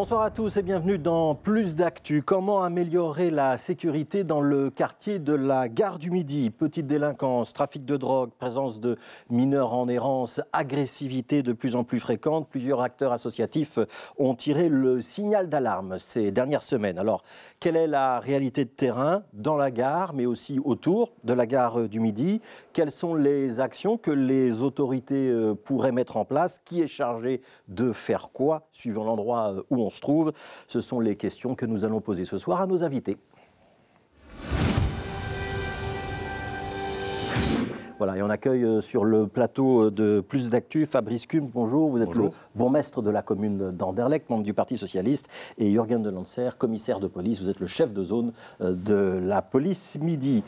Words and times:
Bonsoir 0.00 0.22
à 0.22 0.30
tous 0.30 0.56
et 0.56 0.62
bienvenue 0.62 0.96
dans 0.96 1.34
Plus 1.34 1.76
d'actu. 1.76 2.22
Comment 2.22 2.62
améliorer 2.62 3.28
la 3.28 3.58
sécurité 3.58 4.24
dans 4.24 4.40
le 4.40 4.70
quartier 4.70 5.18
de 5.18 5.34
la 5.34 5.68
gare 5.68 5.98
du 5.98 6.10
Midi? 6.10 6.48
Petite 6.48 6.86
délinquance, 6.86 7.52
trafic 7.52 7.84
de 7.84 7.98
drogue, 7.98 8.30
présence 8.30 8.80
de 8.80 8.96
mineurs 9.28 9.74
en 9.74 9.88
errance, 9.88 10.40
agressivité 10.54 11.42
de 11.42 11.52
plus 11.52 11.76
en 11.76 11.84
plus 11.84 12.00
fréquente. 12.00 12.48
Plusieurs 12.48 12.80
acteurs 12.80 13.12
associatifs 13.12 13.78
ont 14.16 14.34
tiré 14.34 14.70
le 14.70 15.02
signal 15.02 15.50
d'alarme 15.50 15.98
ces 15.98 16.30
dernières 16.30 16.62
semaines. 16.62 16.98
Alors, 16.98 17.22
quelle 17.60 17.76
est 17.76 17.86
la 17.86 18.20
réalité 18.20 18.64
de 18.64 18.70
terrain 18.70 19.24
dans 19.34 19.58
la 19.58 19.70
gare, 19.70 20.14
mais 20.14 20.24
aussi 20.24 20.58
autour 20.64 21.12
de 21.24 21.34
la 21.34 21.44
gare 21.44 21.90
du 21.90 22.00
Midi? 22.00 22.40
Quelles 22.72 22.90
sont 22.90 23.14
les 23.14 23.60
actions 23.60 23.98
que 23.98 24.10
les 24.10 24.62
autorités 24.62 25.28
euh, 25.28 25.54
pourraient 25.54 25.92
mettre 25.92 26.16
en 26.16 26.24
place? 26.24 26.58
Qui 26.64 26.80
est 26.80 26.86
chargé 26.86 27.42
de 27.68 27.92
faire 27.92 28.30
quoi, 28.32 28.66
suivant 28.72 29.04
l'endroit 29.04 29.52
euh, 29.52 29.62
où 29.68 29.76
on 29.82 29.89
se 29.90 30.00
trouve 30.00 30.32
Ce 30.68 30.80
sont 30.80 31.00
les 31.00 31.16
questions 31.16 31.54
que 31.54 31.66
nous 31.66 31.84
allons 31.84 32.00
poser 32.00 32.24
ce 32.24 32.38
soir 32.38 32.60
à 32.60 32.66
nos 32.66 32.84
invités. 32.84 33.18
Voilà, 38.00 38.16
et 38.16 38.22
on 38.22 38.30
accueille 38.30 38.64
euh, 38.64 38.80
sur 38.80 39.04
le 39.04 39.26
plateau 39.26 39.82
euh, 39.82 39.90
de 39.90 40.24
Plus 40.26 40.48
d'Actu 40.48 40.86
Fabrice 40.86 41.26
Cum, 41.26 41.50
bonjour. 41.52 41.90
Vous 41.90 42.00
êtes 42.00 42.14
le 42.14 42.30
bourgmestre 42.54 43.02
de 43.02 43.10
la 43.10 43.20
commune 43.20 43.68
d'Anderlecht, 43.68 44.30
membre 44.30 44.42
du 44.42 44.54
Parti 44.54 44.78
Socialiste, 44.78 45.28
et 45.58 45.70
Jürgen 45.70 46.02
de 46.02 46.08
Lancer, 46.08 46.56
commissaire 46.56 46.98
de 46.98 47.08
police. 47.08 47.42
Vous 47.42 47.50
êtes 47.50 47.60
le 47.60 47.66
chef 47.66 47.92
de 47.92 48.02
zone 48.02 48.32
euh, 48.62 48.72
de 48.72 49.20
la 49.22 49.42
police 49.42 49.98
Midi. 50.00 50.42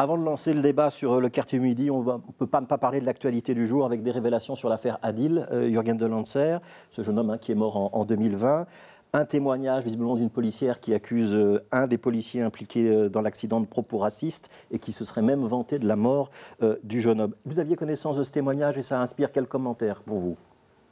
Avant 0.00 0.16
de 0.16 0.22
lancer 0.22 0.52
le 0.52 0.62
débat 0.62 0.90
sur 0.90 1.20
le 1.20 1.28
quartier 1.28 1.58
Midi, 1.58 1.90
on 1.90 2.04
ne 2.04 2.18
peut 2.38 2.46
pas 2.46 2.60
ne 2.60 2.66
pas 2.66 2.78
parler 2.78 3.00
de 3.00 3.04
l'actualité 3.04 3.52
du 3.52 3.66
jour 3.66 3.84
avec 3.84 4.04
des 4.04 4.12
révélations 4.12 4.54
sur 4.54 4.68
l'affaire 4.68 4.96
Adil, 5.02 5.48
Jürgen 5.50 5.96
de 5.96 6.06
Lancer, 6.06 6.58
ce 6.92 7.02
jeune 7.02 7.18
homme 7.18 7.30
hein, 7.30 7.36
qui 7.36 7.50
est 7.50 7.56
mort 7.56 7.76
en, 7.76 7.90
en 7.92 8.04
2020 8.04 8.66
un 9.12 9.24
témoignage 9.24 9.82
visiblement 9.82 10.14
d'une 10.14 10.30
policière 10.30 10.78
qui 10.78 10.94
accuse 10.94 11.34
euh, 11.34 11.64
un 11.72 11.88
des 11.88 11.98
policiers 11.98 12.42
impliqués 12.42 12.88
euh, 12.88 13.08
dans 13.08 13.22
l'accident 13.22 13.60
de 13.60 13.66
propos 13.66 13.98
racistes 13.98 14.50
et 14.70 14.78
qui 14.78 14.92
se 14.92 15.04
serait 15.04 15.22
même 15.22 15.44
vanté 15.44 15.80
de 15.80 15.88
la 15.88 15.96
mort 15.96 16.30
euh, 16.62 16.76
du 16.84 17.00
jeune 17.00 17.20
homme. 17.20 17.34
Vous 17.44 17.58
aviez 17.58 17.74
connaissance 17.74 18.18
de 18.18 18.22
ce 18.22 18.30
témoignage 18.30 18.78
et 18.78 18.82
ça 18.82 19.00
inspire 19.00 19.32
quel 19.32 19.48
commentaire 19.48 20.02
pour 20.02 20.18
vous? 20.18 20.36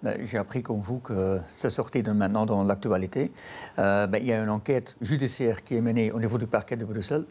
Ben, 0.03 0.17
J'ai 0.25 0.39
appris 0.39 0.65
comme 0.65 0.81
vous 0.81 0.99
que 0.99 1.39
c'est 1.57 1.71
sorti 1.71 2.03
de 2.03 2.11
maintenant 2.11 2.45
dans 2.45 2.65
l'actualité. 2.65 3.31
Ben, 3.77 4.11
il 4.15 4.27
y 4.27 4.33
a 4.33 4.43
une 4.43 4.51
enquête 4.51 4.97
judiciaire 5.01 5.63
qui 5.63 5.77
est 5.77 5.81
menée 5.83 6.11
au 6.11 6.19
niveau 6.19 6.39
du 6.39 6.47
parquet 6.47 6.77
de 6.77 6.85
Bruxelles 6.85 7.27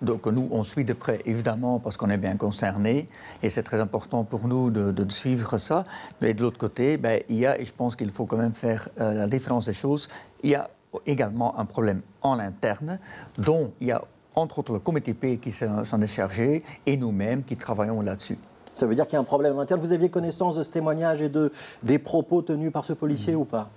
donc 0.00 0.26
nous, 0.26 0.48
on 0.50 0.62
suit 0.62 0.84
de 0.84 0.92
près, 0.92 1.20
évidemment, 1.26 1.78
parce 1.78 1.96
qu'on 1.96 2.10
est 2.10 2.16
bien 2.16 2.36
concerné, 2.36 3.08
et 3.42 3.48
c'est 3.48 3.62
très 3.62 3.80
important 3.80 4.24
pour 4.24 4.48
nous 4.48 4.70
de, 4.70 5.10
suivre 5.10 5.58
ça. 5.58 5.84
Mais 6.20 6.34
de 6.34 6.42
l'autre 6.42 6.58
côté, 6.58 6.96
ben, 6.96 7.20
il 7.28 7.36
y 7.36 7.46
a, 7.46 7.60
et 7.60 7.64
je 7.64 7.72
pense 7.72 7.94
qu'il 7.96 8.10
faut 8.10 8.26
quand 8.26 8.36
même 8.36 8.54
faire 8.54 8.88
euh, 9.00 9.12
la 9.12 9.28
différence 9.28 9.66
des 9.66 9.72
choses, 9.72 10.08
il 10.42 10.50
y 10.50 10.54
a 10.54 10.70
également 11.06 11.58
un 11.58 11.64
problème 11.64 12.02
en 12.22 12.38
interne, 12.38 12.98
dont 13.38 13.72
il 13.80 13.88
y 13.88 13.92
a 13.92 14.02
entre 14.34 14.60
autres 14.60 14.72
le 14.72 14.78
comité 14.78 15.12
P 15.14 15.36
qui 15.38 15.52
s'en 15.52 16.00
est 16.00 16.06
chargé, 16.06 16.62
et 16.86 16.96
nous-mêmes 16.96 17.44
qui 17.44 17.56
travaillons 17.56 18.00
là-dessus. 18.00 18.38
Ça 18.74 18.86
veut 18.86 18.94
dire 18.94 19.06
qu'il 19.06 19.14
y 19.14 19.16
a 19.18 19.20
un 19.20 19.24
problème 19.24 19.56
en 19.56 19.60
interne. 19.60 19.80
Vous 19.80 19.92
aviez 19.92 20.08
connaissance 20.08 20.56
de 20.56 20.62
ce 20.62 20.70
témoignage 20.70 21.20
et 21.20 21.28
de, 21.28 21.52
des 21.82 21.98
propos 21.98 22.40
tenus 22.40 22.72
par 22.72 22.84
ce 22.84 22.94
policier 22.94 23.34
ou 23.34 23.44
pas? 23.44 23.70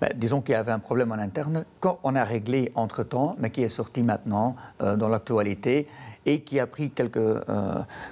Ben, 0.00 0.10
disons 0.16 0.40
qu'il 0.40 0.52
y 0.52 0.56
avait 0.56 0.72
un 0.72 0.78
problème 0.78 1.12
en 1.12 1.18
interne 1.18 1.64
qu'on 1.80 2.14
a 2.14 2.24
réglé 2.24 2.72
entre-temps, 2.74 3.36
mais 3.38 3.50
qui 3.50 3.62
est 3.62 3.68
sorti 3.68 4.02
maintenant 4.02 4.56
euh, 4.82 4.96
dans 4.96 5.08
l'actualité 5.08 5.86
et 6.26 6.40
qui 6.40 6.60
a 6.60 6.66
pris 6.66 6.90
quelques 6.90 7.16
euh, 7.16 7.42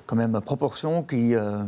quand 0.07 0.17
même, 0.17 0.41
proportions 0.41 1.03
qui... 1.03 1.35
Euh, 1.35 1.63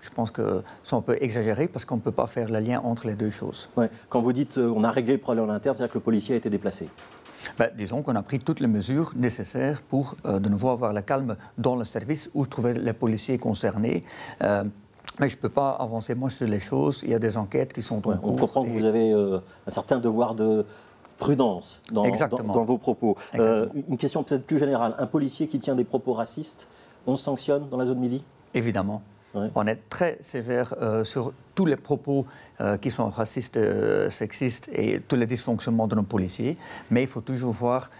je 0.00 0.10
pense 0.10 0.30
que 0.30 0.62
sont 0.82 0.98
un 0.98 1.00
peu 1.00 1.16
exagérées 1.22 1.66
parce 1.66 1.86
qu'on 1.86 1.96
ne 1.96 2.02
peut 2.02 2.12
pas 2.12 2.26
faire 2.26 2.50
le 2.50 2.58
lien 2.58 2.78
entre 2.80 3.06
les 3.06 3.14
deux 3.14 3.30
choses. 3.30 3.70
Quand 4.10 4.20
vous 4.20 4.34
dites 4.34 4.58
on 4.58 4.84
a 4.84 4.90
réglé 4.90 5.14
le 5.14 5.18
problème 5.18 5.48
en 5.48 5.52
interne, 5.54 5.74
c'est-à-dire 5.74 5.94
que 5.94 5.98
le 5.98 6.04
policier 6.04 6.34
a 6.34 6.36
été 6.36 6.50
déplacé 6.50 6.90
ben, 7.58 7.70
disons 7.74 8.02
qu'on 8.02 8.14
a 8.14 8.22
pris 8.22 8.38
toutes 8.38 8.60
les 8.60 8.66
mesures 8.66 9.12
nécessaires 9.16 9.80
pour 9.80 10.14
de 10.24 10.48
nouveau 10.50 10.68
avoir 10.68 10.92
le 10.92 11.00
calme 11.00 11.36
dans 11.56 11.74
le 11.74 11.84
service 11.84 12.30
où 12.34 12.44
se 12.44 12.50
trouvaient 12.50 12.74
les 12.74 12.92
policiers 12.92 13.38
concernés. 13.38 14.04
Mais 15.20 15.28
je 15.28 15.36
ne 15.36 15.40
peux 15.40 15.48
pas 15.48 15.70
avancer 15.70 16.14
moi 16.14 16.30
sur 16.30 16.46
les 16.46 16.60
choses. 16.60 17.00
Il 17.04 17.10
y 17.10 17.14
a 17.14 17.18
des 17.18 17.36
enquêtes 17.36 17.72
qui 17.72 17.82
sont 17.82 17.96
en 18.08 18.16
cours. 18.16 18.32
On 18.32 18.36
comprend 18.36 18.64
que 18.64 18.70
vous 18.70 18.84
avez 18.84 19.12
euh, 19.12 19.38
un 19.66 19.70
certain 19.70 19.98
devoir 19.98 20.34
de 20.34 20.64
prudence 21.18 21.80
dans, 21.92 22.02
dans, 22.02 22.64
vos 22.64 22.78
propos. 22.78 23.16
Euh, 23.36 23.68
une 23.88 23.96
question 23.96 24.24
peut-être 24.24 24.44
plus 24.44 24.58
générale. 24.58 24.94
Un 24.98 25.06
policier 25.06 25.46
qui 25.46 25.60
tient 25.60 25.76
des 25.76 25.84
propos 25.84 26.12
racistes, 26.12 26.66
on 27.06 27.16
sanctionne 27.16 27.68
dans 27.68 27.76
la 27.76 27.86
zone 27.86 27.98
Midi? 27.98 28.24
Évidemment. 28.54 29.02
On 29.54 29.66
est 29.66 29.88
très 29.88 30.18
sévère 30.20 30.74
euh, 30.80 31.02
sur 31.02 31.32
tous 31.54 31.66
les 31.66 31.76
propos 31.76 32.26
qui 32.80 32.90
sont 32.90 33.08
racistes, 33.08 33.58
sexistes 34.10 34.70
et 34.72 35.00
tous 35.00 35.16
les 35.16 35.26
dysfonctionnements 35.26 35.88
de 35.88 35.96
nos 35.96 36.04
policiers. 36.04 36.56
Mais 36.90 37.02
il 37.02 37.08
faut 37.08 37.20
toujours 37.20 37.52
voir 37.52 37.90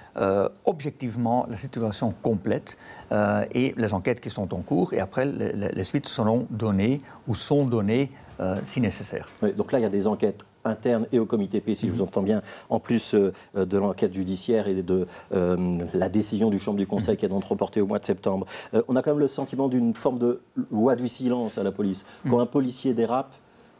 objectivement 0.64 1.46
la 1.48 1.56
situation 1.56 2.14
complète. 2.22 2.76
Euh, 3.12 3.44
et 3.52 3.74
les 3.76 3.92
enquêtes 3.94 4.20
qui 4.20 4.30
sont 4.30 4.52
en 4.54 4.60
cours. 4.60 4.92
Et 4.92 5.00
après, 5.00 5.26
les, 5.26 5.84
suites 5.84 6.06
seront 6.06 6.46
données 6.50 7.00
ou 7.28 7.34
sont 7.34 7.64
données 7.64 8.10
euh, 8.40 8.56
si 8.64 8.80
nécessaire. 8.80 9.28
donc 9.56 9.70
là, 9.70 9.78
il 9.78 9.82
y 9.82 9.86
a 9.86 9.90
des 9.90 10.06
enquêtes 10.06 10.44
internes 10.64 11.06
et 11.12 11.18
au 11.18 11.26
comité 11.26 11.60
P, 11.60 11.74
si 11.74 11.86
je 11.86 11.92
vous 11.92 11.98
mhm. 11.98 12.08
entends 12.08 12.22
bien, 12.22 12.42
en 12.70 12.80
plus 12.80 13.14
euh, 13.14 13.32
de 13.54 13.78
l'enquête 13.78 14.14
judiciaire 14.14 14.66
et 14.66 14.82
de 14.82 15.06
la 15.30 16.08
décision 16.08 16.48
du 16.48 16.58
Chambre 16.58 16.78
du 16.78 16.86
Conseil 16.86 17.16
qui 17.16 17.26
est 17.26 17.28
donc 17.28 17.44
reportée 17.44 17.82
au 17.82 17.86
mois 17.86 17.98
de 17.98 18.06
septembre. 18.06 18.46
on 18.88 18.96
a 18.96 19.02
quand 19.02 19.10
même 19.10 19.20
le 19.20 19.28
sentiment 19.28 19.68
d'une 19.68 19.92
forme 19.92 20.18
de 20.18 20.40
loi 20.72 20.96
du 20.96 21.06
silence 21.06 21.58
à 21.58 21.62
la 21.62 21.70
police. 21.70 22.06
Quand 22.24 22.36
mhm. 22.36 22.42
un 22.42 22.46
policier 22.46 22.94
dérape, 22.94 23.34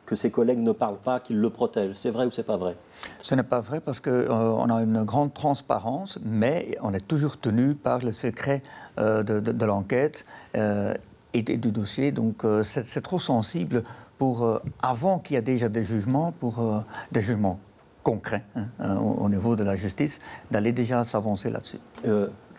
que 0.06 0.14
ses 0.14 0.30
collègues 0.30 0.58
ne 0.58 0.72
parlent 0.72 0.98
pas, 0.98 1.20
qu'ils 1.20 1.40
le 1.40 1.50
protègent. 1.50 1.94
C'est 1.94 2.10
vrai 2.10 2.26
ou 2.26 2.30
c'est 2.30 2.44
pas 2.44 2.56
vrai? 2.56 2.76
Ce 3.22 3.34
n'est 3.34 3.42
pas 3.42 3.60
vrai 3.60 3.80
parce 3.80 4.00
qu'on 4.00 4.10
euh, 4.10 4.74
a 4.74 4.82
une 4.82 5.02
grande 5.04 5.32
transparence, 5.32 6.18
mais 6.22 6.76
on 6.82 6.92
est 6.92 7.06
toujours 7.06 7.38
tenu 7.38 7.74
par 7.74 8.00
le 8.00 8.12
secret 8.12 8.62
euh, 8.98 9.22
de, 9.22 9.64
l'enquête 9.64 10.26
euh, 10.56 10.94
et, 11.32 11.42
du 11.42 11.70
dossier. 11.70 12.12
Donc 12.12 12.44
c'est 12.62 13.02
trop 13.02 13.18
sensible 13.18 13.82
pour, 14.18 14.60
avant 14.82 15.18
qu'il 15.18 15.34
y 15.34 15.38
ait 15.38 15.42
déjà 15.42 15.68
des 15.68 15.82
jugements, 15.82 16.32
pour 16.32 16.84
des 17.10 17.20
jugements 17.20 17.58
concrets 18.02 18.44
hein, 18.54 18.96
au, 18.98 19.28
niveau 19.28 19.56
de 19.56 19.64
la 19.64 19.74
justice, 19.74 20.20
d'aller 20.50 20.72
déjà 20.72 21.04
s'avancer 21.04 21.50
là-dessus 21.50 21.78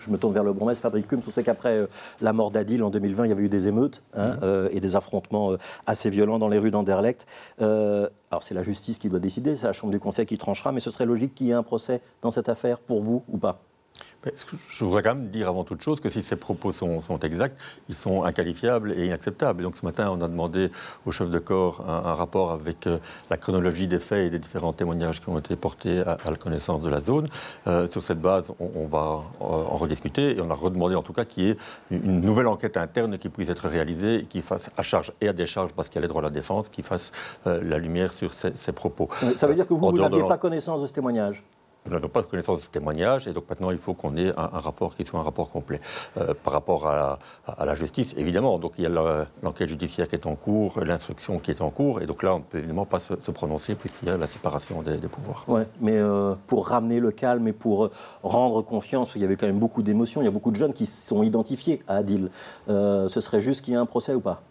je 0.06 0.12
me 0.12 0.18
tourne 0.18 0.34
vers 0.34 0.44
le 0.44 0.54
bourgmestre 0.54 0.82
Fabrice 0.82 1.06
Kums. 1.08 1.28
On 1.28 1.32
sait 1.32 1.44
qu'après 1.44 1.78
euh, 1.78 1.88
la 2.22 2.34
mort 2.34 2.52
d'Adil 2.52 2.84
en 2.84 2.90
2020, 2.90 3.26
il 3.26 3.30
y 3.30 3.32
avait 3.32 3.44
eu 3.44 3.50
des 3.50 3.68
émeutes 3.68 4.02
hein, 4.14 4.34
mhm. 4.34 4.40
euh, 4.44 4.70
et 4.72 4.80
des 4.80 4.96
affrontements 4.96 5.52
euh, 5.52 5.58
assez 5.86 6.10
violents 6.10 6.40
dans 6.40 6.50
les 6.50 6.60
rues 6.60 6.72
d'Anderlecht. 6.72 7.26
alors 7.60 8.44
c'est 8.44 8.54
la 8.54 8.64
justice 8.64 9.00
qui 9.00 9.10
doit 9.10 9.20
décider, 9.20 9.56
c'est 9.56 9.68
la 9.68 9.74
Chambre 9.74 9.92
du 9.92 10.00
Conseil 10.00 10.26
qui 10.26 10.38
tranchera, 10.38 10.72
mais 10.72 10.80
ce 10.80 10.92
serait 10.92 11.06
logique 11.06 11.34
qu'il 11.36 11.48
y 11.48 11.52
ait 11.52 11.54
un 11.54 11.64
procès 11.64 12.02
dans 12.22 12.32
cette 12.32 12.50
affaire 12.50 12.80
pour 12.80 13.02
vous 13.02 13.24
ou 13.30 13.38
pas? 13.38 13.62
Je 14.70 14.86
voudrais 14.86 15.04
quand 15.04 15.16
même 15.16 15.30
dire 15.30 15.48
avant 15.48 15.64
toute 15.64 15.82
chose 15.82 16.00
que 16.00 16.10
si 16.10 16.22
ces 16.22 16.36
propos 16.36 16.72
sont, 16.72 17.02
exacts, 17.22 17.60
ils 17.90 17.96
sont 17.96 18.24
inqualifiables 18.24 18.92
et 18.94 19.06
inacceptables. 19.06 19.64
donc 19.64 19.78
ce 19.78 19.86
matin, 19.86 20.10
on 20.12 20.22
a 20.22 20.28
demandé 20.28 20.72
au 21.06 21.12
chef 21.12 21.30
de 21.30 21.40
corps 21.40 21.84
un, 21.88 22.16
rapport 22.16 22.52
avec 22.52 22.88
euh, 22.88 22.98
la 23.30 23.38
chronologie 23.38 23.88
des 23.88 24.00
faits 24.00 24.28
et 24.28 24.30
des 24.30 24.40
différents 24.40 24.74
témoignages 24.74 25.22
qui 25.22 25.30
ont 25.30 25.40
été 25.40 25.56
portés 25.56 26.00
à, 26.02 26.18
la 26.30 26.36
connaissance 26.38 26.82
de 26.82 26.90
la 26.90 27.00
zone. 27.00 27.28
Euh, 27.68 27.88
sur 27.90 28.04
cette 28.04 28.22
base, 28.22 28.52
on, 28.60 28.88
va 28.88 29.22
en 29.40 29.78
rediscuter 29.78 30.38
et 30.38 30.42
on 30.42 30.50
a 30.50 30.54
redemandé 30.54 30.96
en 30.96 31.02
tout 31.02 31.14
cas 31.14 31.26
qu'il 31.26 31.44
y 31.44 31.50
ait 31.50 31.58
une 31.92 32.22
nouvelle 32.22 32.48
enquête 32.48 32.78
interne 32.78 33.18
qui 33.18 33.30
puisse 33.30 33.50
être 33.50 33.68
réalisée 33.68 34.16
et 34.16 34.26
qui 34.26 34.42
fasse 34.42 34.70
à 34.78 34.82
charge 34.82 35.12
et 35.22 35.28
à 35.28 35.34
décharge, 35.34 35.74
parce 35.74 35.90
qu'il 35.90 35.98
y 35.98 36.00
a 36.00 36.02
les 36.04 36.08
droits 36.08 36.22
à 36.22 36.26
la 36.26 36.30
défense, 36.30 36.70
qui 36.70 36.82
fasse 36.82 37.12
euh, 37.48 37.62
la 37.64 37.78
lumière 37.78 38.14
sur 38.14 38.32
ces, 38.34 38.72
propos. 38.72 39.10
Ça 39.36 39.48
veut 39.48 39.56
dire 39.56 39.68
que 39.68 39.74
vous, 39.74 39.80
vous 39.80 39.98
n'aviez 39.98 40.24
pas 40.24 40.38
connaissance 40.38 40.82
de 40.82 40.88
ce 40.88 40.94
témoignage? 40.94 41.44
Nous 41.86 41.94
n'avons 41.94 42.10
pas 42.10 42.22
de 42.22 42.28
connaissance 42.28 42.60
de 42.60 42.64
ce 42.64 42.70
témoignage, 42.70 43.28
et 43.28 43.34
donc 43.34 43.50
maintenant 43.50 43.72
il 43.72 43.78
faut 43.78 43.94
qu'on 43.94 44.16
ait 44.18 44.34
un, 44.38 44.48
rapport 44.48 44.96
qui 44.96 45.06
soit 45.06 45.20
un 45.20 45.24
rapport 45.24 45.50
complet. 45.50 45.80
Euh, 46.18 46.34
par 46.44 46.54
rapport 46.54 46.88
à, 46.88 47.20
la 47.64 47.76
justice, 47.76 48.14
évidemment, 48.18 48.60
donc 48.60 48.74
il 48.78 48.84
y 48.84 48.88
a 48.88 49.24
l'enquête 49.44 49.68
judiciaire 49.68 50.08
qui 50.08 50.16
est 50.16 50.26
en 50.26 50.36
cours, 50.36 50.84
l'instruction 50.84 51.40
qui 51.40 51.52
est 51.52 51.62
en 51.62 51.70
cours, 51.70 52.02
et 52.02 52.06
donc 52.06 52.24
là 52.24 52.36
on 52.36 52.40
ne 52.40 52.44
peut 52.44 52.58
évidemment 52.58 52.86
pas 52.86 53.00
se, 53.00 53.14
prononcer 53.32 53.76
puisqu'il 53.76 54.08
y 54.08 54.12
a 54.12 54.18
la 54.18 54.28
séparation 54.28 54.82
des, 54.82 54.98
pouvoirs. 55.08 55.44
Oui, 55.48 55.62
mais 55.82 55.98
euh, 55.98 56.36
pour 56.48 56.68
ramener 56.68 57.00
le 57.00 57.12
calme 57.12 57.48
et 57.48 57.54
pour 57.54 57.90
rendre 58.24 58.62
confiance, 58.62 59.12
il 59.16 59.22
y 59.22 59.26
avait 59.26 59.36
quand 59.36 59.48
même 59.48 59.60
beaucoup 59.60 59.84
d'émotions, 59.84 60.22
il 60.22 60.26
y 60.26 60.28
a 60.28 60.32
beaucoup 60.32 60.52
de 60.52 60.56
jeunes 60.56 60.74
qui 60.74 60.86
sont 60.86 61.24
identifiés 61.24 61.82
à 61.88 61.98
Adil. 61.98 62.30
Euh, 62.70 63.08
ce 63.10 63.20
serait 63.20 63.42
juste 63.42 63.64
qu'il 63.64 63.74
y 63.74 63.78
ait 63.78 63.80
un 63.80 63.86
procès 63.86 64.14
ou 64.14 64.22
pas? 64.22 64.42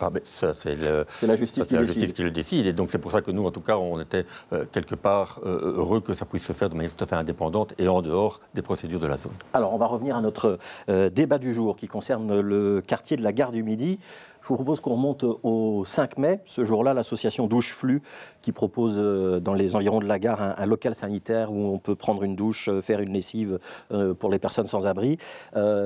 Ah 0.00 0.10
ben 0.10 0.20
ça, 0.24 0.54
c'est, 0.54 0.74
la 0.74 1.04
justice, 1.36 1.66
qui, 1.66 1.74
la 1.74 1.84
justice 1.84 2.12
qui, 2.12 2.22
le 2.22 2.30
décide. 2.30 2.66
Et 2.66 2.72
donc, 2.72 2.88
c'est 2.90 2.98
pour 2.98 3.12
ça 3.12 3.22
que 3.22 3.30
nous, 3.30 3.46
en 3.46 3.50
tout 3.50 3.60
cas, 3.60 3.76
on 3.76 4.00
était 4.00 4.24
euh, 4.52 4.64
quelque 4.72 4.94
part 4.94 5.40
euh, 5.44 5.74
heureux 5.76 6.00
que 6.00 6.14
ça 6.14 6.24
puisse 6.24 6.44
se 6.44 6.52
faire 6.52 6.68
de 6.68 6.74
manière 6.74 6.92
tout 6.92 7.04
à 7.04 7.06
fait 7.06 7.14
indépendante 7.14 7.74
et 7.78 7.86
en 7.86 8.02
dehors 8.02 8.40
des 8.54 8.62
procédures 8.62 8.98
de 8.98 9.06
la 9.06 9.16
zone. 9.16 9.32
Alors, 9.52 9.72
on 9.72 9.78
va 9.78 9.86
revenir 9.86 10.16
à 10.16 10.20
notre 10.20 10.58
euh, 10.88 11.10
débat 11.10 11.38
du 11.38 11.54
jour 11.54 11.76
qui 11.76 11.86
concerne 11.86 12.40
le 12.40 12.82
quartier 12.84 13.16
de 13.16 13.22
la 13.22 13.32
gare 13.32 13.52
du 13.52 13.62
Midi. 13.62 14.00
Je 14.44 14.48
vous 14.50 14.56
propose 14.56 14.80
qu'on 14.80 14.90
remonte 14.90 15.24
au 15.42 15.86
5 15.86 16.18
mai. 16.18 16.40
Ce 16.44 16.64
jour-là, 16.64 16.92
l'association 16.92 17.46
Douche 17.46 17.72
Flux, 17.72 18.02
qui 18.42 18.52
propose 18.52 18.96
euh, 18.98 19.40
dans 19.40 19.54
les 19.54 19.74
environs 19.74 20.00
de 20.00 20.04
la 20.04 20.18
gare 20.18 20.60
un, 20.60 20.66
local 20.66 20.94
sanitaire 20.94 21.50
où 21.50 21.72
on 21.72 21.78
peut 21.78 21.94
prendre 21.94 22.22
une 22.24 22.36
douche, 22.36 22.68
euh, 22.68 22.82
faire 22.82 23.00
une 23.00 23.14
lessive 23.14 23.58
euh, 23.90 24.12
pour 24.12 24.30
les 24.30 24.38
personnes 24.38 24.66
sans 24.66 24.86
abri. 24.86 25.16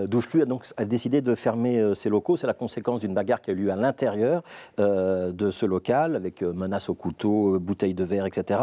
Douche 0.08 0.26
Flux 0.26 0.42
a 0.42 0.44
donc 0.44 0.64
décidé 0.88 1.20
de 1.20 1.36
fermer 1.36 1.94
ses 1.94 2.08
locaux. 2.08 2.36
C'est 2.36 2.48
la 2.48 2.54
conséquence 2.54 2.98
d'une 3.00 3.14
bagarre 3.14 3.40
qui 3.40 3.50
a 3.50 3.52
eu 3.52 3.56
lieu 3.56 3.70
à 3.70 3.76
l'intérieur 3.76 4.42
de 4.78 5.50
ce 5.52 5.64
local, 5.64 6.16
avec 6.16 6.42
menaces 6.42 6.88
au 6.88 6.94
couteau, 6.94 7.60
bouteilles 7.60 7.94
de 7.94 8.04
verre, 8.04 8.26
etc. 8.26 8.60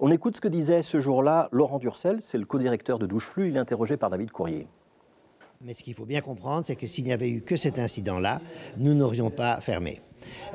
On 0.00 0.10
écoute 0.10 0.36
ce 0.36 0.40
que 0.42 0.48
disait 0.48 0.82
ce 0.82 1.00
jour-là 1.00 1.48
Laurent 1.50 1.78
Durcel, 1.78 2.18
c'est 2.20 2.38
le 2.38 2.44
co-directeur 2.44 2.98
de 2.98 3.06
Douche 3.06 3.26
Flux. 3.26 3.48
Il 3.48 3.56
est 3.56 3.60
interrogé 3.60 3.96
par 3.96 4.10
David 4.10 4.32
Courrier. 4.32 4.68
Mais 5.62 5.74
ce 5.74 5.82
qu'il 5.82 5.92
faut 5.92 6.06
bien 6.06 6.22
comprendre, 6.22 6.64
c'est 6.64 6.74
que 6.74 6.86
s'il 6.86 7.04
n'y 7.04 7.12
avait 7.12 7.28
eu 7.28 7.42
que 7.42 7.54
cet 7.54 7.78
incident-là, 7.78 8.40
nous 8.78 8.94
n'aurions 8.94 9.28
pas 9.28 9.60
fermé. 9.60 10.00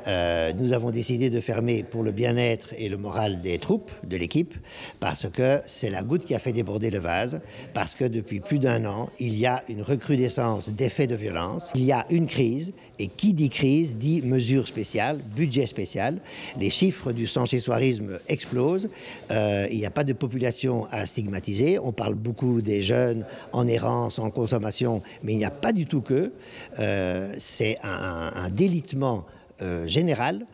Euh, 0.06 0.52
nous 0.56 0.72
avons 0.72 0.90
décidé 0.90 1.30
de 1.30 1.40
fermer 1.40 1.82
pour 1.82 2.02
le 2.02 2.12
bien-être 2.12 2.74
et 2.78 2.88
le 2.88 2.96
moral 2.96 3.40
des 3.40 3.58
troupes, 3.58 3.90
de 4.04 4.16
l'équipe, 4.16 4.54
parce 5.00 5.28
que 5.28 5.60
c'est 5.66 5.90
la 5.90 6.02
goutte 6.02 6.24
qui 6.24 6.34
a 6.34 6.38
fait 6.38 6.52
déborder 6.52 6.90
le 6.90 6.98
vase, 6.98 7.40
parce 7.74 7.94
que 7.94 8.04
depuis 8.04 8.40
plus 8.40 8.58
d'un 8.58 8.84
an, 8.86 9.10
il 9.18 9.36
y 9.36 9.46
a 9.46 9.62
une 9.68 9.82
recrudescence 9.82 10.70
d'effets 10.70 11.06
de 11.06 11.16
violence, 11.16 11.72
il 11.74 11.82
y 11.82 11.92
a 11.92 12.06
une 12.10 12.26
crise, 12.26 12.72
et 12.98 13.08
qui 13.08 13.34
dit 13.34 13.50
crise 13.50 13.96
dit 13.96 14.22
mesure 14.22 14.66
spéciale, 14.66 15.20
budget 15.34 15.66
spécial. 15.66 16.18
Les 16.58 16.70
chiffres 16.70 17.12
du 17.12 17.26
sans-chez-soirisme 17.26 18.18
explosent, 18.28 18.88
euh, 19.30 19.66
il 19.70 19.78
n'y 19.78 19.86
a 19.86 19.90
pas 19.90 20.04
de 20.04 20.12
population 20.12 20.86
à 20.90 21.04
stigmatiser, 21.06 21.78
on 21.78 21.92
parle 21.92 22.14
beaucoup 22.14 22.60
des 22.60 22.82
jeunes 22.82 23.24
en 23.52 23.66
errance, 23.66 24.18
en 24.18 24.30
consommation, 24.30 25.02
mais 25.22 25.32
il 25.32 25.38
n'y 25.38 25.44
a 25.44 25.50
pas 25.50 25.72
du 25.72 25.86
tout 25.86 26.00
que. 26.00 26.32
Euh, 26.78 27.34
c'est 27.38 27.78
un 27.82 28.50
délitement 28.50 29.26
euh, 29.62 29.86
général 29.86 30.46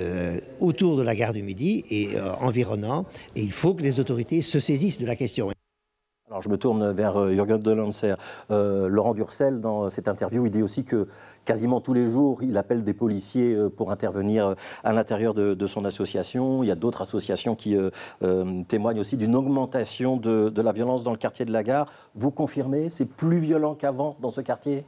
euh, 0.00 0.40
autour 0.58 0.96
de 0.96 1.02
la 1.02 1.14
gare 1.14 1.32
du 1.32 1.44
Midi 1.44 1.84
et 1.90 2.16
euh, 2.16 2.32
environnant. 2.40 3.06
Et 3.36 3.42
il 3.42 3.52
faut 3.52 3.72
que 3.72 3.82
les 3.82 4.00
autorités 4.00 4.42
se 4.42 4.58
saisissent 4.58 4.98
de 4.98 5.06
la 5.06 5.14
question. 5.14 5.48
Alors 6.28 6.42
je 6.42 6.48
me 6.48 6.58
tourne 6.58 6.90
vers 6.90 7.30
Jürgen 7.30 7.58
de 7.58 7.70
Lancer. 7.70 8.14
Laurent 8.50 9.14
Durcel, 9.14 9.60
dans 9.60 9.88
cette 9.88 10.08
interview, 10.08 10.44
il 10.44 10.50
dit 10.50 10.62
aussi 10.62 10.84
que 10.84 11.06
quasiment 11.46 11.80
tous 11.80 11.94
les 11.94 12.10
jours, 12.10 12.42
il 12.42 12.58
appelle 12.58 12.82
des 12.82 12.92
policiers 12.92 13.56
pour 13.76 13.92
intervenir 13.92 14.54
à 14.84 14.92
l'intérieur 14.92 15.32
de, 15.32 15.66
son 15.66 15.86
association. 15.86 16.62
Il 16.62 16.66
y 16.66 16.70
a 16.70 16.74
d'autres 16.74 17.00
associations 17.00 17.54
qui 17.54 17.78
témoignent 18.68 19.00
aussi 19.00 19.16
d'une 19.16 19.34
augmentation 19.34 20.18
de, 20.18 20.60
la 20.60 20.72
violence 20.72 21.02
dans 21.02 21.12
le 21.12 21.16
quartier 21.16 21.46
de 21.46 21.52
la 21.52 21.62
gare. 21.62 21.90
Vous 22.14 22.30
confirmez, 22.30 22.90
c'est 22.90 23.08
plus 23.08 23.38
violent 23.38 23.74
qu'avant 23.74 24.14
dans 24.20 24.30
ce 24.30 24.42
quartier? 24.42 24.84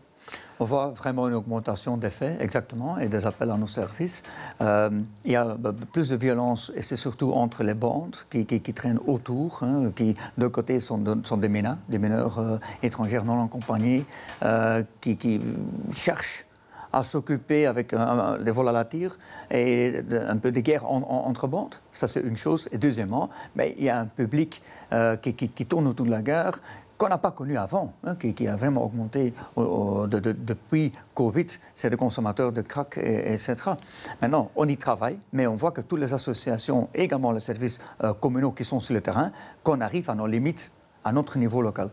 On 0.61 0.65
voit 0.67 0.89
vraiment 0.89 1.27
une 1.27 1.35
augmentation 1.35 1.97
des 1.97 2.11
faits, 2.11 2.41
exactement, 2.41 2.99
et 2.99 3.09
des 3.09 3.25
appels 3.25 3.51
à 3.51 3.57
nos 3.57 3.67
services. 3.67 4.23
Euh, 4.61 4.91
il 5.25 5.33
y 5.33 5.37
a 5.37 5.57
bah, 5.59 5.73
plus 5.93 6.11
de 6.11 6.17
violence, 6.17 6.71
et 6.77 6.83
c'est 6.83 6.97
surtout 6.97 7.33
entre 7.33 7.63
les 7.63 7.73
bandes 7.73 8.17
qui, 8.29 8.45
traînent 8.75 9.01
autour, 9.07 9.63
hein, 9.63 9.91
qui, 9.97 10.15
d'un 10.37 10.51
côté, 10.51 10.81
sont, 10.81 10.99
des 10.99 11.49
mineurs, 11.49 11.79
des 11.89 11.99
mineurs 11.99 12.39
euh, 12.39 12.59
étrangers 12.83 13.23
non 13.25 13.43
accompagnés, 13.43 14.05
euh, 14.43 14.83
qui, 15.01 15.41
cherchent 15.95 16.45
à 16.93 17.05
s'occuper 17.05 17.67
avec 17.67 17.95
des 17.95 18.51
vols 18.51 18.69
à 18.69 18.73
la 18.73 18.85
tire 18.85 19.17
et 19.49 20.03
un 20.29 20.37
peu 20.39 20.51
de 20.51 20.59
guerre 20.59 20.91
entre 20.91 21.47
bandes. 21.47 21.77
Ça, 21.93 22.09
c'est 22.09 22.21
une 22.21 22.37
chose. 22.37 22.69
Et 22.73 22.79
deuxièmement, 22.79 23.31
mais 23.55 23.77
il 23.79 23.85
y 23.85 23.89
a 23.89 24.01
un 24.01 24.07
public 24.07 24.61
qui, 25.23 25.35
qui, 25.35 25.67
tourne 25.67 25.87
autour 25.87 26.07
de 26.07 26.11
la 26.11 26.21
gare 26.21 26.59
qu'on 27.01 27.09
n'a 27.09 27.17
pas 27.17 27.31
connu 27.31 27.57
avant, 27.57 27.95
hein, 28.05 28.15
qui, 28.15 28.47
a 28.47 28.57
vraiment 28.57 28.85
augmenté 28.85 29.33
depuis 29.57 30.93
Covid, 31.15 31.47
c'est 31.75 31.89
les 31.89 31.97
consommateurs 31.97 32.53
de 32.53 32.61
crack, 32.61 32.99
et, 32.99 33.33
etc. 33.33 33.55
Maintenant, 34.21 34.51
on 34.55 34.69
y 34.69 34.77
travaille, 34.77 35.19
mais 35.33 35.47
on 35.47 35.55
voit 35.55 35.71
que 35.71 35.81
toutes 35.81 36.01
les 36.01 36.13
associations, 36.13 36.91
également 36.95 37.33
les 37.33 37.41
services 37.41 37.79
euh, 38.05 38.13
communaux 38.13 38.53
qui 38.53 38.65
sont 38.65 38.81
sur 38.81 38.93
le 38.93 39.01
terrain, 39.01 39.33
qu'on 39.63 39.81
arrive 39.81 40.11
à 40.11 40.15
nos 40.15 40.27
limites 40.27 40.71
à 41.03 41.13
notre 41.13 41.39
niveau 41.39 41.63
local. 41.63 41.89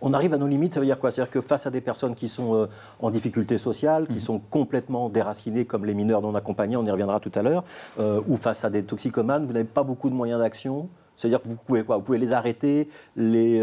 On 0.00 0.14
arrive 0.14 0.34
à 0.34 0.38
nos 0.38 0.46
limites, 0.46 0.74
ça 0.74 0.78
veut 0.78 0.86
dire 0.86 1.00
quoi? 1.00 1.10
C'est-à-dire 1.10 1.32
que 1.32 1.40
face 1.40 1.66
à 1.66 1.72
des 1.72 1.80
personnes 1.80 2.14
qui 2.14 2.28
sont 2.28 2.54
euh, 2.54 2.66
en 3.00 3.10
difficulté 3.10 3.58
sociale, 3.58 4.06
qui 4.06 4.14
mhm. 4.14 4.20
sont 4.20 4.38
complètement 4.38 5.08
déracinées, 5.08 5.64
comme 5.64 5.84
les 5.84 5.94
mineurs 5.94 6.22
non 6.22 6.36
accompagnés, 6.36 6.76
on 6.76 6.86
y 6.86 6.90
reviendra 6.92 7.18
tout 7.18 7.32
à 7.34 7.42
l'heure, 7.42 7.64
euh, 7.98 8.22
ou 8.28 8.36
face 8.36 8.64
à 8.64 8.70
des 8.70 8.84
toxicomanes, 8.84 9.46
vous 9.46 9.52
n'avez 9.52 9.64
pas 9.64 9.82
beaucoup 9.82 10.08
de 10.08 10.14
moyens 10.14 10.40
d'action? 10.40 10.88
C'est-à-dire 11.16 11.42
que 11.42 11.48
vous 11.48 11.56
pouvez 11.56 11.82
quoi? 11.82 11.96
Vous 11.96 12.04
pouvez 12.04 12.18
les 12.18 12.32
arrêter, 12.32 12.88
les 13.16 13.60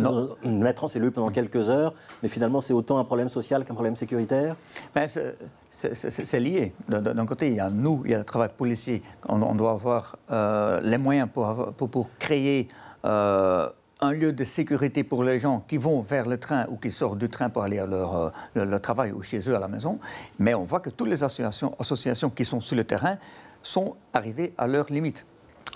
non. 0.00 0.28
mettre 0.44 0.84
en 0.84 0.88
cellule 0.88 1.12
pendant 1.12 1.30
quelques 1.30 1.68
heures, 1.68 1.94
mais 2.22 2.28
finalement 2.28 2.60
c'est 2.60 2.72
autant 2.72 2.98
un 2.98 3.04
problème 3.04 3.28
social 3.28 3.64
qu'un 3.64 3.74
problème 3.74 3.96
sécuritaire 3.96 4.56
ben, 4.94 5.06
C'est 5.08 6.40
lié. 6.40 6.72
D'un 6.88 7.26
côté, 7.26 7.48
il 7.48 7.56
y 7.56 7.60
a 7.60 7.68
nous, 7.68 8.02
il 8.04 8.12
y 8.12 8.14
a 8.14 8.18
le 8.18 8.24
travail 8.24 8.48
policier. 8.56 9.02
On, 9.28 9.54
doit 9.54 9.72
avoir 9.72 10.16
euh, 10.30 10.80
les 10.82 10.98
moyens 10.98 11.28
pour, 11.32 11.74
pour, 11.74 12.08
créer 12.18 12.68
euh, 13.04 13.68
un 14.00 14.12
lieu 14.12 14.32
de 14.32 14.44
sécurité 14.44 15.04
pour 15.04 15.22
les 15.22 15.38
gens 15.38 15.62
qui 15.66 15.76
vont 15.76 16.00
vers 16.00 16.28
le 16.28 16.38
train 16.38 16.66
ou 16.70 16.76
qui 16.76 16.90
sortent 16.90 17.18
du 17.18 17.28
train 17.28 17.50
pour 17.50 17.62
aller 17.62 17.78
à 17.78 17.86
leur, 17.86 18.16
euh, 18.16 18.30
leur 18.64 18.80
travail 18.80 19.12
ou 19.12 19.22
chez 19.22 19.38
eux 19.48 19.54
à 19.54 19.58
la 19.58 19.68
maison. 19.68 19.98
Mais 20.38 20.54
on 20.54 20.64
voit 20.64 20.80
que 20.80 20.90
toutes 20.90 21.08
les 21.08 21.22
associations, 21.22 21.74
associations 21.78 22.30
qui 22.30 22.44
sont 22.44 22.60
sur 22.60 22.76
le 22.76 22.84
terrain 22.84 23.18
sont 23.62 23.96
arrivées 24.12 24.54
à 24.56 24.66
leurs 24.66 24.90
limites 24.90 25.26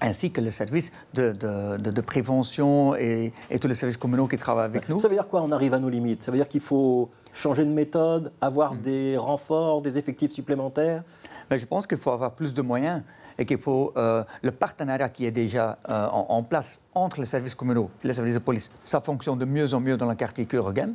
ainsi 0.01 0.31
que 0.31 0.41
les 0.41 0.51
services 0.51 0.93
de, 1.15 1.33
de, 1.33 2.01
prévention 2.01 2.95
et, 2.95 3.33
tous 3.61 3.69
les 3.69 3.75
services 3.75 3.97
communaux 3.97 4.27
qui 4.27 4.39
travaillent 4.39 4.67
avec 4.67 4.89
nous. 4.89 5.01
Ça 5.01 5.09
veut 5.09 5.15
dire 5.15 5.27
quoi 5.27 5.43
On 5.43 5.53
arrive 5.53 5.75
à 5.75 5.79
nos 5.79 5.89
limites? 5.89 6.23
Ça 6.23 6.31
veut 6.31 6.39
dire 6.39 6.49
qu'il 6.49 6.61
faut 6.61 7.11
changer 7.33 7.65
de 7.65 7.71
méthode, 7.71 8.33
avoir 8.41 8.75
mm. 8.75 8.81
des 8.83 9.17
renforts, 9.17 9.83
des 9.83 9.99
effectifs 9.99 10.33
supplémentaires? 10.33 11.03
Mais 11.51 11.57
ben, 11.57 11.59
Je 11.59 11.67
pense 11.67 11.87
qu'il 11.87 11.99
faut 11.99 12.11
avoir 12.11 12.33
plus 12.33 12.55
de 12.55 12.63
moyens 12.63 13.03
et 13.39 13.47
qu'il 13.47 13.59
faut 13.59 13.93
euh, 13.97 14.25
le 14.43 14.51
partenariat 14.51 15.09
qui 15.09 15.25
est 15.25 15.31
déjà 15.31 15.79
euh, 15.89 16.07
en, 16.11 16.43
place 16.43 16.81
entre 16.95 17.21
les 17.21 17.27
services 17.27 17.55
communaux 17.55 17.91
et 18.03 18.09
les 18.09 18.13
services 18.15 18.35
de 18.35 18.41
police, 18.41 18.71
ça 18.83 19.01
fonctionne 19.01 19.39
de 19.39 19.45
mieux 19.45 19.73
en 19.75 19.81
mieux 19.81 19.97
dans 19.97 20.09
le 20.09 20.17
quartier 20.17 20.45
Cœur-Game. 20.47 20.95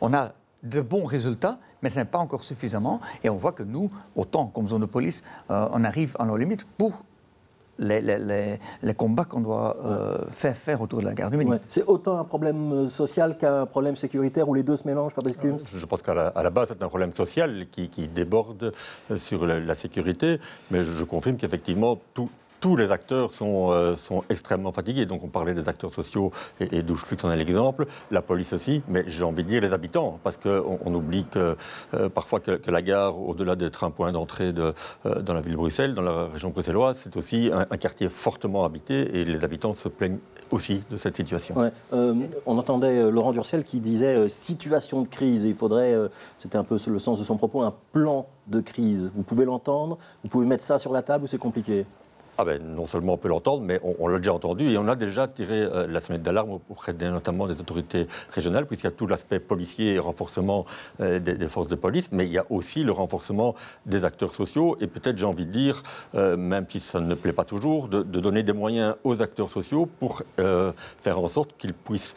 On 0.00 0.12
a 0.12 0.32
de 0.64 0.80
bons 0.80 1.04
résultats, 1.04 1.58
mais 1.82 1.90
ce 1.90 2.00
n'est 2.00 2.04
pas 2.04 2.18
encore 2.18 2.42
suffisamment. 2.42 3.00
Et 3.22 3.30
on 3.30 3.36
voit 3.36 3.52
que 3.52 3.62
nous, 3.62 3.90
autant 4.16 4.46
comme 4.46 4.66
zone 4.66 4.80
de 4.80 4.86
police, 4.86 5.22
euh, 5.50 5.68
on 5.72 5.84
arrive 5.84 6.16
à 6.18 6.24
nos 6.24 6.36
limites 6.36 6.64
pour 6.78 7.04
les, 7.78 8.94
combats 8.96 9.24
qu'on 9.24 9.40
doit 9.40 9.76
euh, 9.84 10.18
faire 10.30 10.56
faire 10.56 10.80
autour 10.80 11.00
de 11.00 11.04
la 11.04 11.14
gare 11.14 11.30
du 11.30 11.36
Midi. 11.36 11.50
C'est 11.68 11.84
autant 11.84 12.18
un 12.18 12.24
problème 12.24 12.72
euh, 12.72 12.88
social 12.88 13.36
qu'un 13.36 13.66
problème 13.66 13.96
sécuritaire 13.96 14.48
où 14.48 14.54
les 14.54 14.62
deux 14.62 14.76
se 14.76 14.86
mélangent, 14.86 15.12
Fabrice 15.12 15.36
Kums 15.36 15.68
Je 15.72 15.86
pense 15.86 16.02
qu'à 16.02 16.14
la, 16.14 16.50
base, 16.50 16.68
c'est 16.68 16.82
un 16.82 16.88
problème 16.88 17.12
social 17.12 17.66
qui, 17.70 17.88
déborde 18.08 18.72
euh, 19.10 19.16
sur 19.16 19.46
la, 19.46 19.74
sécurité, 19.74 20.38
mais 20.70 20.84
je 20.84 21.04
confirme 21.04 21.36
qu'effectivement, 21.36 21.98
tout, 22.14 22.28
tous 22.64 22.76
les 22.76 22.90
acteurs 22.90 23.30
sont, 23.30 23.72
euh, 23.72 23.94
sont, 23.94 24.24
extrêmement 24.30 24.72
fatigués. 24.72 25.04
Donc 25.04 25.22
on 25.22 25.28
parlait 25.28 25.52
des 25.52 25.68
acteurs 25.68 25.92
sociaux 25.92 26.32
et, 26.60 26.78
et 26.78 26.82
Doucheflux 26.82 27.18
en 27.22 27.30
est 27.30 27.36
l'exemple, 27.36 27.84
la 28.10 28.22
police 28.22 28.54
aussi, 28.54 28.82
mais 28.88 29.04
j'ai 29.06 29.22
envie 29.22 29.44
de 29.44 29.48
dire 29.50 29.60
les 29.60 29.74
habitants, 29.74 30.18
parce 30.24 30.38
qu'on 30.38 30.78
on 30.82 30.94
oublie 30.94 31.26
que 31.30 31.58
euh, 31.92 32.08
parfois 32.08 32.40
que, 32.40 32.58
la 32.70 32.80
gare, 32.80 33.20
au-delà 33.20 33.54
d'être 33.54 33.84
un 33.84 33.90
point 33.90 34.12
d'entrée 34.12 34.54
de, 34.54 34.72
euh, 35.04 35.20
dans 35.20 35.34
la 35.34 35.42
ville 35.42 35.52
de 35.52 35.58
Bruxelles, 35.58 35.92
dans 35.92 36.00
la 36.00 36.28
région 36.28 36.48
bruxelloise, 36.48 36.96
c'est 37.02 37.18
aussi 37.18 37.50
un, 37.52 37.76
quartier 37.76 38.08
fortement 38.08 38.64
habité 38.64 39.20
et 39.20 39.26
les 39.26 39.44
habitants 39.44 39.74
se 39.74 39.90
plaignent 39.90 40.20
aussi 40.50 40.80
de 40.90 40.96
cette 40.96 41.16
situation. 41.16 41.70
on 41.92 42.58
entendait 42.58 43.10
Laurent 43.10 43.32
Durcel 43.32 43.64
qui 43.64 43.80
disait 43.80 44.26
situation 44.30 45.02
de 45.02 45.08
crise. 45.08 45.44
Il 45.44 45.54
faudrait, 45.54 45.94
c'était 46.38 46.56
un 46.56 46.64
peu 46.64 46.78
le 46.86 46.98
sens 46.98 47.18
de 47.18 47.24
son 47.24 47.36
propos, 47.36 47.60
un 47.60 47.74
plan 47.92 48.26
de 48.46 48.60
crise. 48.60 49.10
Vous 49.14 49.22
pouvez 49.22 49.44
l'entendre 49.44 49.98
Vous 50.22 50.30
pouvez 50.30 50.46
mettre 50.46 50.64
ça 50.64 50.78
sur 50.78 50.94
la 50.94 51.02
table 51.02 51.24
ou 51.24 51.26
c'est 51.26 51.36
compliqué? 51.36 51.84
Ah 52.36 52.44
ben, 52.44 52.60
non 52.62 52.86
seulement 52.86 53.14
on 53.14 53.16
peut 53.16 53.28
l'entendre, 53.28 53.62
mais 53.62 53.80
on, 53.82 54.08
l'a 54.08 54.18
déjà 54.18 54.34
entendu 54.34 54.68
et 54.68 54.78
on 54.78 54.88
a 54.88 54.96
déjà 54.96 55.28
tiré 55.28 55.62
euh, 55.62 55.86
la 55.86 56.00
sonnette 56.00 56.22
d'alarme 56.22 56.58
auprès 56.68 56.92
notamment 56.92 57.46
des 57.46 57.54
autorités 57.60 58.08
régionales, 58.32 58.66
puisqu'il 58.66 58.86
y 58.86 58.88
a 58.88 58.92
tout 58.92 59.06
l'aspect 59.06 59.38
policier 59.38 59.94
et 59.94 59.98
renforcement 59.98 60.64
euh, 61.00 61.18
des, 61.20 61.48
forces 61.48 61.68
de 61.68 61.76
police, 61.76 62.10
mais 62.12 62.26
il 62.26 62.32
y 62.32 62.38
a 62.38 62.44
aussi 62.50 62.82
le 62.82 62.92
renforcement 62.92 63.54
des 63.86 64.04
acteurs 64.04 64.34
sociaux 64.34 64.76
et 64.80 64.86
peut-être, 64.86 65.18
j'ai 65.18 65.26
envie 65.26 65.46
de 65.46 65.52
dire, 65.52 65.82
euh, 66.14 66.36
même 66.36 66.66
si 66.68 66.80
ça 66.80 67.00
ne 67.00 67.14
plaît 67.14 67.32
pas 67.32 67.44
toujours, 67.44 67.88
de, 67.88 68.02
de, 68.02 68.20
donner 68.20 68.42
des 68.42 68.52
moyens 68.52 68.96
aux 69.04 69.22
acteurs 69.22 69.50
sociaux 69.50 69.86
pour 70.00 70.22
faire 70.36 71.18
en 71.18 71.28
sorte 71.28 71.50
qu'ils 71.58 71.74
puissent 71.74 72.14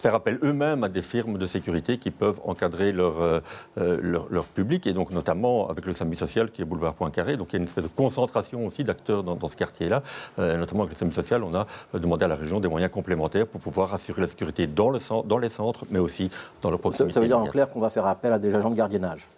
faire 0.00 0.14
appel 0.14 0.38
eux-mêmes 0.42 0.84
à 0.84 0.88
des 0.88 1.02
firmes 1.02 1.38
de 1.38 1.46
sécurité 1.46 1.98
qui 1.98 2.10
peuvent 2.10 2.40
encadrer 2.44 2.92
leur, 2.92 3.20
euh, 3.20 3.40
leur, 3.76 4.44
public, 4.46 4.86
et 4.86 4.92
donc 4.92 5.10
notamment 5.10 5.68
avec 5.68 5.86
le 5.86 5.92
SAMU 5.92 6.16
social 6.16 6.50
qui 6.50 6.62
est 6.62 6.64
boulevard 6.64 6.94
Poincaré. 6.94 7.36
Donc 7.36 7.48
il 7.50 7.52
y 7.54 7.56
a 7.56 7.58
une 7.60 7.68
espèce 7.68 7.84
de 7.84 7.88
concentration 7.88 8.66
aussi 8.66 8.84
d'acteurs 8.84 9.22
dans, 9.22 9.48
ce 9.48 9.56
quartier-là. 9.56 10.02
Euh, 10.38 10.56
notamment 10.56 10.82
avec 10.82 10.94
le 10.94 10.98
SAMU 10.98 11.12
social, 11.12 11.42
on 11.44 11.54
a 11.54 11.66
demandé 11.94 12.24
à 12.24 12.28
la 12.28 12.36
région 12.36 12.60
des 12.60 12.68
moyens 12.68 12.90
complémentaires 12.90 13.46
pour 13.46 13.60
pouvoir 13.60 13.94
assurer 13.94 14.20
la 14.22 14.26
sécurité 14.26 14.66
dans, 14.66 14.90
le, 14.90 14.98
dans 15.24 15.38
les 15.38 15.48
centres, 15.48 15.84
mais 15.90 15.98
aussi 15.98 16.30
dans 16.62 16.70
le 16.70 16.78
proximité. 16.78 17.14
Ça, 17.14 17.20
veut 17.20 17.26
dire 17.26 17.38
en 17.38 17.46
clair 17.46 17.68
qu'on 17.68 17.80
va 17.80 17.90
faire 17.90 18.06
appel 18.06 18.32
à 18.32 18.38
des 18.38 18.54
agents 18.54 18.70
de 18.70 18.76
gardiennage 18.76 19.28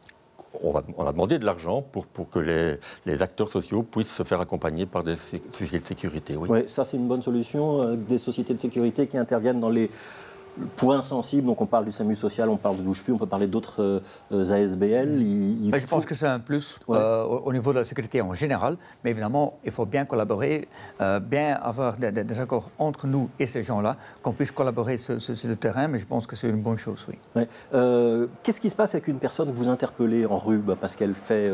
on, 0.62 0.72
va, 0.72 0.82
on, 0.96 1.06
a 1.06 1.12
demandé 1.12 1.38
de 1.38 1.44
l'argent 1.44 1.82
pour, 1.82 2.06
pour, 2.06 2.28
que 2.28 2.38
les, 2.38 2.76
les, 3.06 3.22
acteurs 3.22 3.50
sociaux 3.50 3.82
puissent 3.82 4.12
se 4.12 4.22
faire 4.22 4.40
accompagner 4.40 4.86
par 4.86 5.02
des 5.02 5.16
sociétés 5.16 5.80
de 5.80 5.86
sécurité. 5.86 6.36
Oui, 6.36 6.64
ça 6.66 6.84
c'est 6.84 6.96
une 6.96 7.08
bonne 7.08 7.22
solution, 7.22 7.82
euh, 7.82 7.96
des 7.96 8.18
sociétés 8.18 8.54
de 8.54 8.58
sécurité 8.58 9.06
qui 9.06 9.16
interviennent 9.16 9.60
dans 9.60 9.70
les 9.70 9.90
point 10.76 11.02
sensible, 11.02 11.46
donc 11.46 11.60
on 11.60 11.66
parle 11.66 11.84
du 11.84 11.92
SAMU 11.92 12.16
social, 12.16 12.48
on 12.48 12.56
parle 12.56 12.76
de 12.76 12.82
douche 12.82 13.02
on 13.08 13.16
peut 13.16 13.26
parler 13.26 13.46
d'autres 13.46 14.02
ASBL. 14.30 15.18
je 15.18 15.86
pense 15.86 16.06
que 16.06 16.14
c'est 16.14 16.26
un 16.26 16.40
plus 16.40 16.78
au, 16.86 17.52
niveau 17.52 17.72
de 17.72 17.78
la 17.78 17.84
sécurité 17.84 18.20
en 18.20 18.34
général, 18.34 18.76
mais 19.02 19.10
évidemment, 19.10 19.58
il 19.64 19.70
faut 19.70 19.86
bien 19.86 20.04
collaborer, 20.04 20.68
bien 21.22 21.54
avoir 21.62 21.96
des, 21.96 22.40
accords 22.40 22.70
entre 22.78 23.06
nous 23.06 23.30
et 23.38 23.46
ces 23.46 23.62
gens-là, 23.62 23.96
qu'on 24.22 24.32
puisse 24.32 24.50
collaborer 24.50 24.98
sur, 24.98 25.14
le 25.14 25.54
terrain, 25.56 25.88
mais 25.88 25.98
je 25.98 26.06
pense 26.06 26.26
que 26.26 26.36
c'est 26.36 26.48
une 26.48 26.62
bonne 26.62 26.78
chose, 26.78 27.06
oui. 27.08 27.46
Qu'est-ce 28.42 28.60
qui 28.60 28.70
se 28.70 28.76
passe 28.76 28.94
avec 28.94 29.08
une 29.08 29.18
personne 29.18 29.48
que 29.48 29.56
vous 29.56 29.68
interpellez 29.68 30.26
en 30.26 30.38
rue? 30.38 30.58
Bah, 30.58 30.76
parce 30.80 30.96
qu'elle 30.96 31.14
fait 31.14 31.50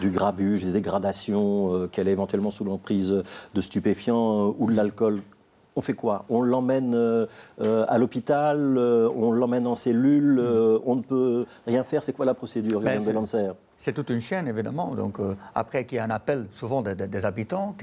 du 0.00 0.10
grabuge, 0.10 0.64
des 0.64 0.72
dégradations, 0.72 1.88
qu'elle 1.90 2.08
est 2.08 2.12
éventuellement 2.12 2.50
sous 2.50 2.64
l'emprise 2.64 3.22
de 3.54 3.60
stupéfiants 3.60 4.54
ou 4.58 4.70
de 4.70 4.76
l'alcool 4.76 5.22
on 5.76 5.80
fait 5.80 5.94
quoi? 5.94 6.24
On 6.28 6.42
l'emmène 6.42 6.94
euh, 6.94 7.26
euh, 7.60 7.84
à 7.88 7.98
l'hôpital, 7.98 8.76
euh, 8.76 9.08
on 9.14 9.32
l'emmène 9.32 9.66
en 9.66 9.74
cellule, 9.74 10.40
on 10.84 10.96
ne 10.96 11.02
peut 11.02 11.44
rien 11.66 11.84
faire. 11.84 12.02
C'est 12.02 12.12
quoi 12.12 12.26
la 12.26 12.34
procédure 12.34 12.80
ben, 12.80 13.00
c'est 13.78 13.92
toute 13.92 14.10
une 14.10 14.20
chaîne, 14.20 14.46
évidemment. 14.46 14.94
Donc, 14.94 15.18
après 15.56 15.86
qu'il 15.86 15.96
y 15.96 15.98
ait 15.98 16.04
un 16.04 16.10
appel, 16.10 16.46
souvent 16.52 16.82
des, 16.82 17.24
habitants 17.24 17.74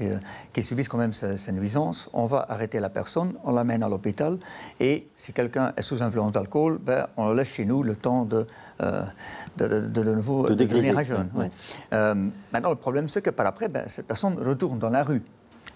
qui, 0.54 0.62
subissent 0.62 0.88
quand 0.88 0.96
même 0.96 1.12
ces, 1.12 1.52
nuisances, 1.52 2.08
on 2.14 2.24
va 2.24 2.46
arrêter 2.48 2.80
la 2.80 2.88
personne, 2.88 3.34
on 3.44 3.52
l'amène 3.52 3.82
à 3.82 3.88
l'hôpital. 3.88 4.38
Et 4.78 5.08
si 5.14 5.34
quelqu'un 5.34 5.74
est 5.76 5.82
sous 5.82 6.02
influence 6.02 6.32
d'alcool, 6.32 6.78
ben, 6.80 7.06
on 7.18 7.28
le 7.28 7.36
laisse 7.36 7.52
chez 7.52 7.66
nous 7.66 7.82
le 7.82 7.96
temps 7.96 8.24
de, 8.24 8.46
de, 9.58 9.80
de, 9.80 10.14
nouveau 10.14 10.48
de 10.48 10.54
devenir 10.54 11.02
jeune. 11.02 11.28
maintenant, 11.90 12.70
le 12.70 12.76
problème, 12.76 13.10
c'est 13.10 13.20
que 13.20 13.28
par 13.28 13.44
après, 13.44 13.68
ben, 13.68 13.84
cette 13.86 14.06
personne 14.06 14.38
retourne 14.38 14.78
dans 14.78 14.88
la 14.88 15.02
rue 15.02 15.22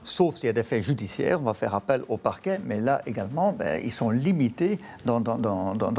sauf 0.04 0.36
s'il 0.36 0.46
y 0.46 0.50
a 0.50 0.52
des 0.52 0.62
faits 0.62 0.82
judiciaires, 0.82 1.40
on 1.40 1.44
va 1.44 1.54
faire 1.54 1.74
appel 1.74 2.02
au 2.08 2.16
parquet, 2.16 2.60
mais 2.64 2.80
là 2.80 3.02
également, 3.06 3.52
ben, 3.52 3.80
ils 3.82 3.90
sont 3.90 4.10
limités 4.10 4.78
dans, 5.04 5.22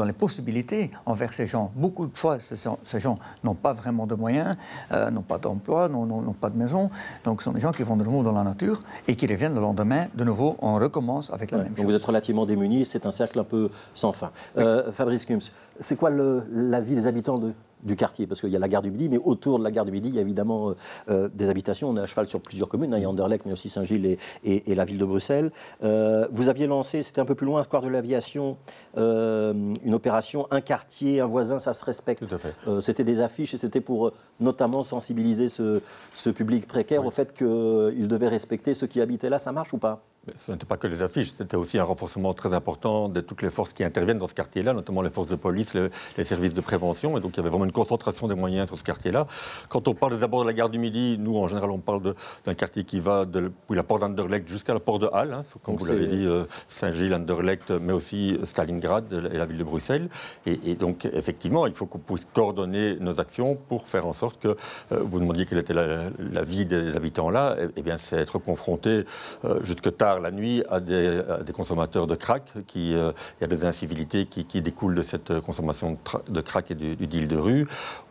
les 0.04 0.12
possibilités 0.12 0.90
envers 1.04 1.34
ces 1.34 1.46
gens. 1.46 1.72
Beaucoup 1.74 2.06
de 2.06 2.16
fois, 2.16 2.38
ces, 2.40 3.00
gens 3.00 3.18
n'ont 3.44 3.54
pas 3.54 3.72
vraiment 3.72 4.06
de 4.06 4.14
moyens, 4.14 4.56
euh, 4.92 5.10
n'ont 5.10 5.22
pas 5.22 5.38
d'emploi, 5.38 5.88
n'ont 5.88 6.32
pas 6.40 6.50
de 6.50 6.56
maison, 6.56 6.90
donc 7.24 7.40
ce 7.40 7.46
sont 7.46 7.52
des 7.52 7.60
gens 7.60 7.72
qui 7.72 7.82
vont 7.82 7.96
de 7.96 8.04
nouveau 8.04 8.22
dans 8.22 8.32
la 8.32 8.44
nature 8.44 8.80
et 9.08 9.16
qui 9.16 9.26
reviennent 9.26 9.54
le 9.54 9.60
lendemain, 9.60 10.06
de 10.14 10.24
nouveau, 10.24 10.56
on 10.60 10.76
recommence 10.76 11.32
avec 11.32 11.50
la 11.50 11.58
même 11.58 11.68
donc 11.68 11.76
chose. 11.78 11.86
Vous 11.86 11.94
êtes 11.94 12.04
relativement 12.04 12.46
démunis, 12.46 12.84
c'est 12.84 13.06
un 13.06 13.10
cercle 13.10 13.38
un 13.40 13.44
peu 13.44 13.70
sans 13.94 14.12
fin. 14.12 14.30
Euh, 14.56 14.92
Fabrice 14.92 15.24
Kums, 15.24 15.52
c'est 15.80 15.96
quoi 15.96 16.10
la 16.10 16.80
vie 16.80 16.94
des 16.94 17.06
habitants 17.06 17.38
de, 17.38 17.52
du 17.86 17.96
quartier, 17.96 18.26
parce 18.26 18.40
qu'il 18.40 18.50
y 18.50 18.56
a 18.56 18.58
la 18.58 18.68
gare 18.68 18.82
du 18.82 18.90
Midi, 18.90 19.08
mais 19.08 19.18
autour 19.18 19.58
de 19.58 19.64
la 19.64 19.70
gare 19.70 19.84
du 19.84 19.92
Midi, 19.92 20.08
il 20.08 20.14
y 20.14 20.18
a 20.18 20.20
évidemment 20.20 20.70
euh, 20.70 20.74
euh, 21.08 21.28
des 21.32 21.48
habitations. 21.48 21.88
On 21.88 21.96
est 21.96 22.00
à 22.00 22.06
cheval 22.06 22.26
sur 22.28 22.40
plusieurs 22.40 22.68
communes, 22.68 22.92
hein, 22.92 22.98
il 22.98 23.02
y 23.02 23.06
a 23.06 23.08
Anderlecht, 23.08 23.46
mais 23.46 23.52
aussi 23.52 23.68
Saint-Gilles 23.68 24.18
et, 24.44 24.74
la 24.74 24.84
ville 24.84 24.98
de 24.98 25.04
Bruxelles. 25.04 25.50
Euh, 25.82 26.26
vous 26.30 26.48
aviez 26.48 26.66
lancé, 26.66 27.02
c'était 27.02 27.20
un 27.20 27.24
peu 27.24 27.34
plus 27.34 27.46
loin, 27.46 27.62
Square 27.62 27.82
de 27.82 27.88
l'Aviation, 27.88 28.56
une 28.96 29.94
opération 29.94 30.46
Un 30.50 30.60
quartier, 30.60 31.20
un 31.20 31.26
voisin, 31.26 31.58
ça 31.58 31.72
se 31.72 31.84
respecte. 31.84 32.24
c'était 32.80 33.04
des 33.04 33.20
affiches 33.20 33.54
et 33.54 33.58
c'était 33.58 33.80
pour 33.80 34.12
notamment 34.40 34.82
sensibiliser 34.82 35.48
ce, 35.48 35.80
public 36.30 36.66
précaire 36.66 37.06
au 37.06 37.10
fait 37.10 37.32
qu'il 37.32 38.08
devait 38.08 38.28
respecter 38.28 38.74
ceux 38.74 38.86
qui 38.86 39.00
habitaient 39.00 39.30
là. 39.30 39.38
Ça 39.38 39.52
marche 39.52 39.72
ou 39.72 39.78
pas? 39.78 40.02
Ce 40.34 40.52
n'était 40.52 40.66
pas 40.66 40.76
que 40.76 40.86
les 40.86 41.02
affiches, 41.02 41.32
c'était 41.32 41.56
aussi 41.56 41.78
un 41.78 41.84
renforcement 41.84 42.34
très 42.34 42.54
important 42.54 43.08
de 43.08 43.20
toutes 43.20 43.42
les 43.42 43.50
forces 43.50 43.72
qui 43.72 43.84
interviennent 43.84 44.18
dans 44.18 44.26
ce 44.26 44.34
quartier-là, 44.34 44.72
notamment 44.72 45.02
les 45.02 45.10
forces 45.10 45.28
de 45.28 45.36
police, 45.36 45.74
les, 45.74 46.24
services 46.24 46.54
de 46.54 46.60
prévention. 46.60 47.16
Et 47.16 47.20
donc 47.20 47.32
il 47.34 47.36
y 47.36 47.40
avait 47.40 47.50
vraiment 47.50 47.64
une 47.64 47.72
concentration 47.72 48.26
des 48.26 48.34
moyens 48.34 48.66
sur 48.68 48.78
ce 48.78 48.82
quartier-là. 48.82 49.26
Quand 49.68 49.86
on 49.88 49.94
parle 49.94 50.16
des 50.16 50.24
abords 50.24 50.42
de 50.42 50.48
la 50.48 50.52
gare 50.52 50.68
du 50.68 50.78
Midi, 50.78 51.16
nous 51.18 51.36
en 51.36 51.46
général 51.46 51.70
on 51.70 51.78
parle 51.78 52.14
d'un 52.44 52.54
quartier 52.54 52.84
qui 52.84 52.98
va 53.00 53.24
de 53.24 53.52
la 53.70 53.82
porte 53.82 54.00
d'Anderlecht 54.00 54.48
jusqu'à 54.48 54.74
la 54.74 54.80
porte 54.80 55.02
de 55.02 55.08
Halle, 55.12 55.32
hein, 55.32 55.42
comme 55.62 55.76
vous 55.76 55.86
l'avez 55.86 56.06
dit, 56.06 56.26
euh, 56.26 56.44
Saint-Gilles, 56.68 57.14
Anderlecht, 57.14 57.70
mais 57.70 57.92
aussi 57.92 58.38
Stalingrad 58.42 59.12
et 59.32 59.36
la 59.36 59.46
ville 59.46 59.58
de 59.58 59.64
Bruxelles. 59.64 60.08
Et, 60.46 60.74
donc 60.74 61.04
effectivement, 61.04 61.66
il 61.66 61.72
faut 61.72 61.86
qu'on 61.86 61.98
puisse 61.98 62.26
coordonner 62.32 62.96
nos 63.00 63.20
actions 63.20 63.56
pour 63.68 63.88
faire 63.88 64.06
en 64.06 64.12
sorte 64.12 64.40
que, 64.40 64.48
euh, 64.48 65.00
vous 65.02 65.20
demandiez 65.20 65.46
quelle 65.46 65.58
était 65.58 65.74
la, 65.74 66.42
vie 66.42 66.66
des 66.66 66.96
habitants 66.96 67.30
là, 67.30 67.56
et, 67.58 67.68
eh 67.76 67.82
bien 67.82 67.96
c'est 67.96 68.16
être 68.16 68.38
confronté 68.38 69.04
euh, 69.44 69.62
jusque 69.62 69.96
tard 69.96 70.15
la 70.18 70.30
nuit 70.30 70.62
à 70.68 70.80
des, 70.80 71.22
consommateurs 71.54 72.06
de 72.06 72.14
crack. 72.14 72.52
Qui, 72.66 72.94
euh, 72.94 73.12
il 73.38 73.42
y 73.42 73.44
a 73.44 73.48
des 73.48 73.64
incivilités 73.64 74.26
qui, 74.26 74.60
découlent 74.60 74.94
de 74.94 75.02
cette 75.02 75.40
consommation 75.40 75.98
de, 76.28 76.40
crack 76.40 76.70
et 76.70 76.74
du, 76.74 76.96
du 76.96 77.06
deal 77.06 77.28
de 77.28 77.36
rue 77.36 77.66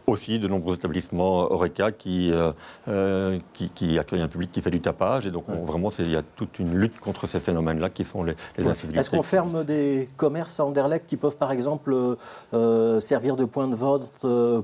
aussi 0.08 0.40
de 0.40 0.48
nombreux 0.48 0.76
établissements 0.76 1.52
Oreca 1.52 1.92
qui, 1.92 2.32
euh, 2.32 2.52
euh, 2.88 3.40
qui, 3.54 3.98
accueillent 3.98 4.22
un 4.22 4.28
public 4.28 4.52
qui 4.52 4.62
fait 4.62 4.72
du 4.72 4.82
tapage. 4.82 5.28
Et 5.28 5.32
donc, 5.32 5.46
vraiment, 5.50 5.90
il 6.00 6.12
y 6.12 6.16
a 6.16 6.22
toute 6.22 6.60
une 6.60 6.76
lutte 6.76 7.00
contre 7.00 7.28
ces 7.28 7.40
phénomènes-là 7.40 7.90
qui 7.90 8.04
sont 8.04 8.24
les, 8.24 8.36
les 8.58 8.68
incivilités. 8.68 9.00
Est-ce 9.00 9.10
qu'on 9.10 9.24
ferme 9.24 9.64
des 9.64 10.08
commerces 10.18 10.60
à 10.60 10.66
Anderlecht 10.66 11.06
qui 11.06 11.18
peuvent, 11.18 11.38
par 11.38 11.52
exemple, 11.52 11.96
euh, 12.54 13.00
servir 13.00 13.36
de 13.36 13.46
point 13.46 13.68
de 13.68 13.76
vente 13.76 14.08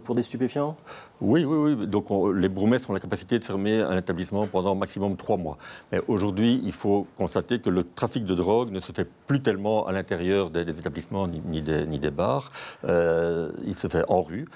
pour 0.04 0.16
des 0.16 0.24
stupéfiants? 0.24 0.76
Oui, 1.22 1.46
oui, 1.46 1.76
oui. 1.76 1.88
Donc, 1.88 2.08
les 2.36 2.50
bourgmestres 2.50 2.90
ont 2.90 2.94
la 2.94 3.00
capacité 3.00 3.38
de 3.38 3.44
fermer 3.44 3.80
un 3.80 3.98
établissement 3.98 4.48
pendant 4.48 4.74
maximum 4.76 5.16
trois 5.16 5.38
mois. 5.38 5.58
Mais 5.92 6.02
aujourd'hui, 6.08 6.62
il 6.64 6.72
faut 6.72 7.06
constater 7.16 7.60
que 7.60 7.70
le 7.70 7.84
trafic 7.84 8.26
de 8.26 8.34
drogue 8.34 8.72
ne 8.72 8.80
se 8.80 8.92
fait 8.92 9.08
plus 9.28 9.42
tellement 9.42 9.86
à 9.86 9.92
l'intérieur 9.92 10.50
des, 10.50 10.62
établissements 10.62 11.28
ni, 11.28 11.62
des, 11.62 11.86
ni, 11.86 12.00
des, 12.00 12.12
bars. 12.12 12.52
il 12.84 13.76
se 13.76 13.88
fait 13.88 14.04
en 14.08 14.22
rue. 14.22 14.48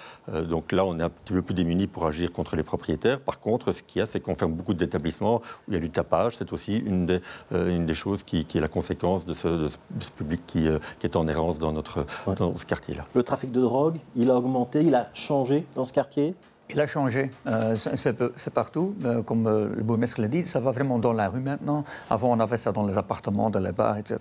donc, 0.49 0.71
là, 0.75 0.85
on 0.85 0.99
est 0.99 1.03
un 1.03 1.09
petit 1.09 1.33
peu 1.33 1.41
plus 1.41 1.55
démunis 1.55 1.87
pour 1.87 2.05
agir 2.05 2.31
contre 2.31 2.55
les 2.55 2.63
propriétaires. 2.63 3.19
Par 3.19 3.39
contre, 3.39 3.71
ce 3.71 3.81
qu'il 3.81 3.99
y 3.99 4.01
a, 4.01 4.05
c'est 4.05 4.19
qu'on 4.19 4.35
ferme 4.35 4.53
beaucoup 4.53 4.73
d'établissements 4.73 5.37
où 5.37 5.71
il 5.71 5.73
y 5.73 5.77
a 5.77 5.79
du 5.79 5.89
tapage. 5.89 6.37
C'est 6.37 6.53
aussi 6.53 6.77
une 6.77 7.05
des, 7.05 7.21
euh, 7.51 7.75
une 7.75 7.85
des 7.85 7.93
choses 7.93 8.23
qui, 8.23 8.45
est 8.53 8.59
la 8.59 8.67
conséquence 8.67 9.25
de 9.25 9.33
ce, 9.33 9.69
public 10.15 10.41
qui, 10.45 10.67
euh, 10.67 10.77
qui, 10.99 11.07
est 11.07 11.15
en 11.15 11.27
errance 11.27 11.57
dans, 11.59 11.71
notre, 11.71 12.05
dans 12.37 12.55
ce 12.55 12.65
quartier-là. 12.65 13.05
Le 13.13 13.23
trafic 13.23 13.51
de 13.51 13.61
drogue, 13.61 13.97
il 14.15 14.29
a 14.29 14.35
augmenté, 14.35 14.81
il 14.81 14.95
a 14.95 15.09
changé 15.13 15.65
dans 15.75 15.85
ce 15.85 15.93
quartier? 15.93 16.35
Il 16.71 16.79
a 16.79 16.87
changé, 16.87 17.29
euh, 17.45 17.75
c'est 17.75 18.53
partout, 18.53 18.95
comme 19.27 19.47
le 19.47 19.83
bourgmestre 19.83 20.19
l'a 20.19 20.27
dit, 20.27 20.47
ça 20.47 20.59
va 20.59 20.71
vraiment 20.71 20.97
dans 20.97 21.13
la 21.13 21.29
rue 21.29 21.39
maintenant. 21.39 21.83
Avant, 22.09 22.31
on 22.31 22.39
avait 22.39 22.57
ça 22.57 22.71
dans 22.71 22.87
les 22.87 22.97
appartements, 22.97 23.51
dans 23.51 23.59
les 23.59 23.71
bars, 23.71 23.99
etc. 23.99 24.17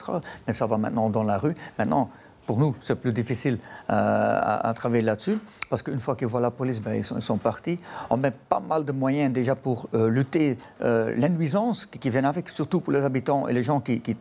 Mais 0.47 0.53
ça 0.53 0.67
va 0.67 0.77
maintenant 0.77 1.09
dans 1.09 1.23
la 1.23 1.39
rue. 1.39 1.55
Maintenant, 1.79 2.11
pour 2.47 2.59
nous, 2.59 2.75
c'est 2.81 2.97
plus 2.97 3.13
difficile 3.13 3.59
euh, 3.91 4.41
à, 4.43 4.73
travailler 4.75 5.03
là-dessus, 5.03 5.39
parce 5.71 5.83
qu'une 5.83 5.99
fois 5.99 6.17
qu'ils 6.17 6.29
voient 6.29 6.41
la 6.41 6.51
police, 6.51 6.81
ben, 6.81 6.95
ils, 6.95 7.05
sont, 7.05 7.39
partis. 7.39 7.79
On 8.11 8.17
met 8.17 8.31
pas 8.31 8.61
mal 8.61 8.85
de 8.85 8.93
moyens 8.93 9.33
déjà 9.33 9.55
pour 9.55 9.89
euh, 9.95 10.09
lutter 10.09 10.59
euh, 10.83 11.15
les 11.17 11.29
nuisances 11.29 11.87
qui, 11.87 12.11
viennent 12.11 12.25
avec, 12.25 12.49
surtout 12.49 12.81
pour 12.81 12.93
les 12.93 13.03
habitants 13.03 13.49
et 13.49 13.53
les 13.53 13.63
gens 13.63 13.81
qui, 13.81 14.01
qui, 14.01 14.17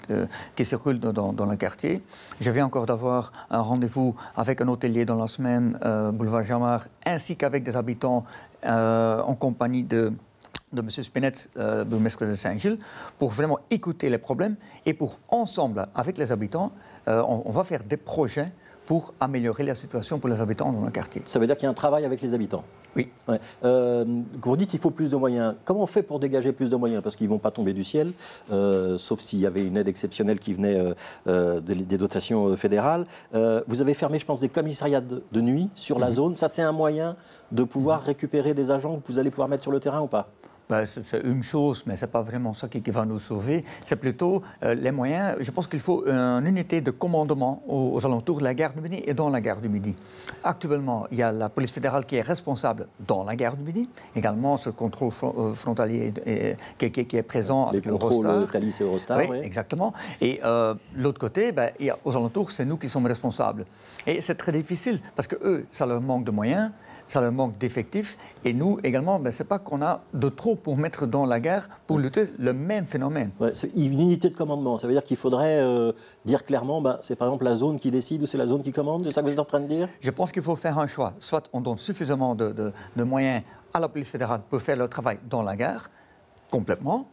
qui 0.56 0.66
circulent 0.66 1.00
dans, 1.00 1.46
le 1.46 1.56
quartier. 1.56 2.02
Je 2.40 2.50
viens 2.52 2.66
encore 2.66 2.86
d'avoir 2.86 3.32
un 3.50 3.60
rendez-vous 3.60 4.16
avec 4.36 4.62
un 4.62 4.68
hôtelier 4.68 5.06
dans 5.06 5.18
la 5.18 5.28
semaine, 5.28 5.78
boulevard 6.14 6.44
Jamar, 6.44 6.86
ainsi 7.06 7.36
qu'avec 7.36 7.64
des 7.64 7.76
habitants 7.76 8.24
en 8.66 9.36
compagnie 9.36 9.84
de 9.84 10.14
de 10.74 10.82
M. 10.82 10.90
Spinet, 10.90 11.32
euh, 11.58 11.86
bourgmestre 11.86 12.26
de 12.26 12.34
Saint-Gilles, 12.34 12.78
pour 13.20 13.30
vraiment 13.30 13.60
écouter 13.70 14.10
les 14.10 14.18
problèmes 14.18 14.56
et 14.86 14.94
pour, 14.94 15.20
ensemble, 15.30 15.88
avec 15.96 16.18
les 16.18 16.32
habitants, 16.32 16.72
euh, 17.08 17.22
on, 17.28 17.52
va 17.52 17.64
faire 17.64 17.84
des 17.84 17.98
projets 17.98 18.52
pour 18.86 19.14
améliorer 19.20 19.64
la 19.64 19.76
situation 19.76 20.20
pour 20.20 20.30
les 20.30 20.42
habitants 20.42 20.72
dans 20.72 20.84
le 20.84 20.92
quartier. 20.92 21.22
Ça 21.26 21.40
veut 21.40 21.48
dire 21.48 21.56
qu'il 21.56 21.64
y 21.64 21.68
a 21.68 21.70
un 21.70 21.76
travail 21.76 22.06
avec 22.06 22.22
les 22.22 22.34
habitants? 22.34 22.64
Oui. 22.96 23.10
Euh, 23.64 24.06
vous 24.42 24.58
dites 24.58 24.70
qu'il 24.70 24.80
faut 24.80 24.92
plus 24.92 25.10
de 25.10 25.16
moyens. 25.16 25.56
Comment 25.66 25.84
on 25.84 25.88
fait 25.88 26.04
pour 26.04 26.20
dégager 26.20 26.52
plus 26.52 26.70
de 26.70 26.76
moyens? 26.76 27.02
Parce 27.02 27.16
qu'ils 27.16 27.28
ne 27.28 27.32
vont 27.32 27.40
pas 27.40 27.50
tomber 27.50 27.74
du 27.74 27.84
ciel, 27.84 28.12
euh, 28.52 28.98
sauf 28.98 29.20
s'il 29.20 29.40
y 29.40 29.46
avait 29.46 29.64
une 29.66 29.78
aide 29.78 29.88
exceptionnelle 29.88 30.38
qui 30.38 30.54
venait 30.54 30.94
des, 31.26 31.98
dotations 31.98 32.56
fédérales. 32.56 33.06
vous 33.32 33.82
avez 33.82 33.94
fermé, 33.94 34.20
je 34.20 34.26
pense, 34.26 34.40
des 34.40 34.50
commissariats 34.50 35.02
de, 35.02 35.42
nuit 35.42 35.70
sur 35.76 35.98
la 35.98 36.08
mhm. 36.08 36.14
zone. 36.14 36.36
Ça, 36.36 36.48
c'est 36.48 36.62
un 36.62 36.72
moyen 36.72 37.16
de 37.52 37.64
pouvoir 37.64 38.02
récupérer 38.02 38.54
des 38.54 38.70
agents 38.72 38.98
que 38.98 39.12
vous 39.12 39.20
allez 39.20 39.30
pouvoir 39.30 39.48
mettre 39.48 39.64
sur 39.64 39.72
le 39.72 39.80
terrain 39.80 40.02
ou 40.02 40.08
pas? 40.08 40.30
Ben, 40.70 40.86
c'est 40.86 41.22
une 41.24 41.44
chose, 41.44 41.84
mais 41.86 41.96
ce 41.96 42.06
n'est 42.06 42.12
pas 42.12 42.22
vraiment 42.22 42.54
ça 42.54 42.68
qui, 42.68 42.80
va 42.92 43.06
nous 43.06 43.20
sauver. 43.20 43.64
C'est 43.86 43.96
plutôt 43.96 44.42
euh, 44.64 44.74
les 44.74 44.92
moyens. 44.92 45.36
Je 45.40 45.52
pense 45.52 45.68
qu'il 45.68 45.80
faut 45.80 46.06
une 46.06 46.46
unité 46.46 46.82
de 46.82 46.92
commandement 46.92 47.64
aux, 47.68 48.04
alentours 48.06 48.40
de 48.40 48.44
la 48.44 48.54
gare 48.54 48.74
du 48.74 48.82
Midi 48.82 49.02
et 49.06 49.14
dans 49.14 49.30
la 49.30 49.42
gare 49.42 49.62
du 49.62 49.70
Midi. 49.70 49.96
Actuellement, 50.44 51.06
il 51.12 51.18
y 51.18 51.24
a 51.24 51.32
la 51.32 51.50
police 51.50 51.72
fédérale 51.72 52.06
qui 52.06 52.16
est 52.16 52.22
responsable 52.22 52.88
dans 53.06 53.24
la 53.24 53.36
gare 53.36 53.58
du 53.58 53.64
Midi, 53.64 53.90
également 54.16 54.58
ce 54.58 54.70
contrôle 54.70 55.12
euh, 55.24 55.54
frontalier 55.54 56.14
qui, 56.78 56.86
est 56.86 57.24
présent 57.24 57.70
Les 57.72 57.80
avec 57.80 57.90
contrôles 57.90 58.46
Thalys 58.48 58.78
et 58.80 58.84
Eurostar. 58.84 59.18
Oui, 59.30 59.38
exactement. 59.44 59.94
Et 60.22 60.40
euh, 60.44 60.76
l'autre 60.96 61.20
côté, 61.20 61.52
ben, 61.52 61.72
a, 61.82 61.98
aux 62.06 62.16
alentours, 62.16 62.52
c'est 62.52 62.66
nous 62.66 62.78
qui 62.78 62.90
sommes 62.90 63.06
responsables. 63.06 63.66
Et 64.08 64.22
c'est 64.22 64.36
très 64.36 64.52
difficile 64.52 65.00
parce 65.16 65.28
que 65.28 65.36
eux, 65.44 65.66
ça 65.72 65.86
leur 65.86 66.02
manque 66.02 66.24
de 66.24 66.32
moyens 66.32 66.72
ça 67.14 67.22
leur 67.22 67.32
manque 67.32 67.58
d'effectifs. 67.58 68.18
Et 68.44 68.54
nous 68.54 68.80
également, 68.84 69.20
ben, 69.20 69.32
ce 69.32 69.44
n'est 69.44 69.48
pas 69.48 69.60
qu'on 69.60 69.82
a 69.82 70.02
de 70.14 70.30
trop 70.30 70.56
pour 70.56 70.76
mettre 70.78 71.06
dans 71.06 71.26
la 71.26 71.40
guerre 71.40 71.70
pour 71.88 72.00
lutter 72.00 72.26
le 72.40 72.54
même 72.54 72.88
phénomène. 72.88 73.32
une 73.76 74.00
unité 74.00 74.30
de 74.30 74.36
commandement. 74.36 74.78
Ça 74.78 74.88
veut 74.88 74.94
dire 74.94 75.04
qu'il 75.04 75.18
faudrait 75.18 75.60
euh, 75.60 75.92
dire 76.26 76.44
clairement, 76.44 76.82
ben, 76.82 76.98
c'est 77.02 77.16
par 77.16 77.28
exemple 77.28 77.46
la 77.46 77.56
zone 77.56 77.78
qui 77.78 77.92
décide 77.92 78.24
ou 78.24 78.26
c'est 78.26 78.38
la 78.38 78.48
zone 78.48 78.62
qui 78.62 78.72
commande 78.72 79.04
C'est 79.04 79.12
ça 79.12 79.22
que 79.22 79.28
vous 79.28 79.34
êtes 79.34 79.40
en 79.40 79.46
train 79.46 79.60
de 79.60 79.68
dire? 79.68 79.88
Je 80.00 80.12
pense 80.12 80.32
qu'il 80.32 80.42
faut 80.42 80.56
faire 80.56 80.80
un 80.80 80.88
choix. 80.88 81.14
Soit 81.20 81.50
on 81.54 81.62
donne 81.62 81.78
suffisamment 81.78 82.34
de, 82.34 82.52
de 82.52 83.04
moyens 83.04 83.44
à 83.74 83.80
la 83.80 83.88
police 83.88 84.10
fédérale 84.10 84.42
pour 84.50 84.62
faire 84.62 84.76
leur 84.76 84.90
travail 84.90 85.20
dans 85.30 85.44
la 85.44 85.56
gare, 85.56 85.90
complètement, 86.50 87.08